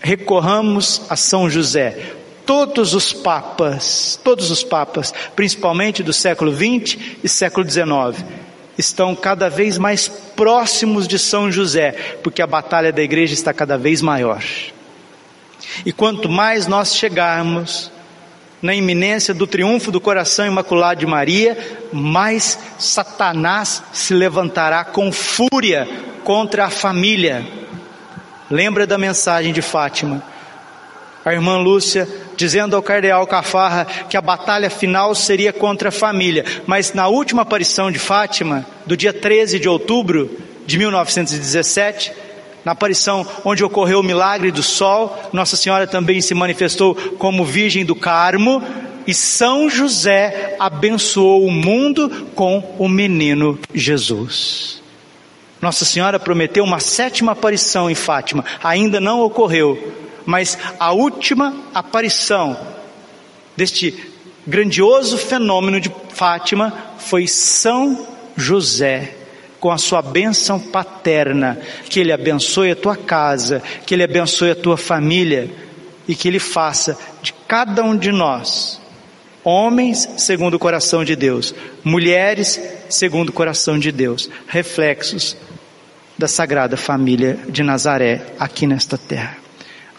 Recorramos 0.00 1.02
a 1.08 1.16
São 1.16 1.48
José. 1.48 2.14
Todos 2.44 2.94
os 2.94 3.12
papas, 3.12 4.18
todos 4.24 4.50
os 4.50 4.64
papas, 4.64 5.12
principalmente 5.36 6.02
do 6.02 6.12
século 6.12 6.50
20 6.50 7.18
e 7.22 7.28
século 7.28 7.64
19, 7.64 8.24
estão 8.78 9.14
cada 9.14 9.50
vez 9.50 9.76
mais 9.76 10.06
próximos 10.08 11.08
de 11.08 11.18
São 11.18 11.50
José, 11.50 11.90
porque 12.22 12.40
a 12.40 12.46
batalha 12.46 12.92
da 12.92 13.02
igreja 13.02 13.34
está 13.34 13.52
cada 13.52 13.76
vez 13.76 14.00
maior. 14.00 14.42
E 15.84 15.92
quanto 15.92 16.28
mais 16.28 16.68
nós 16.68 16.94
chegarmos 16.94 17.90
na 18.62 18.74
iminência 18.74 19.34
do 19.34 19.46
triunfo 19.46 19.90
do 19.90 20.00
coração 20.00 20.46
imaculado 20.46 21.00
de 21.00 21.06
Maria, 21.06 21.58
mais 21.92 22.58
Satanás 22.78 23.82
se 23.92 24.14
levantará 24.14 24.84
com 24.84 25.12
fúria 25.12 25.88
contra 26.24 26.66
a 26.66 26.70
família. 26.70 27.44
Lembra 28.50 28.86
da 28.86 28.96
mensagem 28.96 29.52
de 29.52 29.60
Fátima? 29.60 30.22
A 31.28 31.34
irmã 31.34 31.58
Lúcia 31.58 32.08
dizendo 32.38 32.74
ao 32.74 32.82
cardeal 32.82 33.26
Cafarra 33.26 33.86
que 34.08 34.16
a 34.16 34.20
batalha 34.22 34.70
final 34.70 35.14
seria 35.14 35.52
contra 35.52 35.90
a 35.90 35.92
família, 35.92 36.42
mas 36.66 36.94
na 36.94 37.06
última 37.06 37.42
aparição 37.42 37.92
de 37.92 37.98
Fátima, 37.98 38.66
do 38.86 38.96
dia 38.96 39.12
13 39.12 39.58
de 39.58 39.68
outubro 39.68 40.30
de 40.64 40.78
1917, 40.78 42.12
na 42.64 42.72
aparição 42.72 43.26
onde 43.44 43.62
ocorreu 43.62 44.00
o 44.00 44.02
milagre 44.02 44.50
do 44.50 44.62
sol, 44.62 45.18
Nossa 45.30 45.54
Senhora 45.54 45.86
também 45.86 46.22
se 46.22 46.32
manifestou 46.32 46.94
como 47.18 47.44
Virgem 47.44 47.84
do 47.84 47.94
Carmo, 47.94 48.62
e 49.06 49.12
São 49.12 49.68
José 49.68 50.56
abençoou 50.58 51.44
o 51.44 51.50
mundo 51.50 52.28
com 52.34 52.74
o 52.78 52.88
menino 52.88 53.58
Jesus. 53.74 54.82
Nossa 55.60 55.84
Senhora 55.84 56.18
prometeu 56.18 56.64
uma 56.64 56.80
sétima 56.80 57.32
aparição 57.32 57.90
em 57.90 57.94
Fátima, 57.94 58.46
ainda 58.62 58.98
não 58.98 59.20
ocorreu, 59.20 60.07
mas 60.28 60.58
a 60.78 60.92
última 60.92 61.56
aparição 61.72 62.54
deste 63.56 63.94
grandioso 64.46 65.16
fenômeno 65.16 65.80
de 65.80 65.90
Fátima 66.10 66.70
foi 66.98 67.26
São 67.26 68.06
José, 68.36 69.14
com 69.58 69.70
a 69.70 69.78
sua 69.78 70.02
bênção 70.02 70.60
paterna, 70.60 71.58
que 71.88 71.98
Ele 71.98 72.12
abençoe 72.12 72.72
a 72.72 72.76
tua 72.76 72.94
casa, 72.94 73.62
que 73.86 73.94
Ele 73.94 74.04
abençoe 74.04 74.50
a 74.50 74.54
tua 74.54 74.76
família 74.76 75.50
e 76.06 76.14
que 76.14 76.28
Ele 76.28 76.38
faça 76.38 76.98
de 77.22 77.32
cada 77.32 77.82
um 77.82 77.96
de 77.96 78.12
nós 78.12 78.82
homens 79.42 80.06
segundo 80.18 80.54
o 80.54 80.58
coração 80.58 81.06
de 81.06 81.16
Deus, 81.16 81.54
mulheres 81.82 82.60
segundo 82.90 83.30
o 83.30 83.32
coração 83.32 83.78
de 83.78 83.90
Deus, 83.90 84.28
reflexos 84.46 85.38
da 86.18 86.28
Sagrada 86.28 86.76
Família 86.76 87.38
de 87.48 87.62
Nazaré 87.62 88.26
aqui 88.38 88.66
nesta 88.66 88.98
terra. 88.98 89.47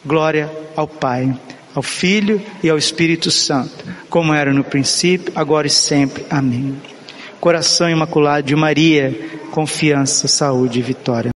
Glória 0.06 0.50
ao 0.76 0.88
Pai, 0.88 1.38
ao 1.76 1.84
Filho 1.84 2.42
e 2.64 2.70
ao 2.70 2.78
Espírito 2.78 3.30
Santo, 3.30 3.86
como 4.10 4.34
era 4.34 4.54
no 4.54 4.64
princípio, 4.64 5.32
agora 5.36 5.68
e 5.68 5.70
sempre. 5.70 6.26
Amém. 6.30 6.82
Coração 7.40 7.90
Imaculado 7.90 8.48
de 8.48 8.56
Maria, 8.56 9.18
confiança, 9.52 10.28
saúde 10.28 10.80
e 10.80 10.82
vitória. 10.82 11.28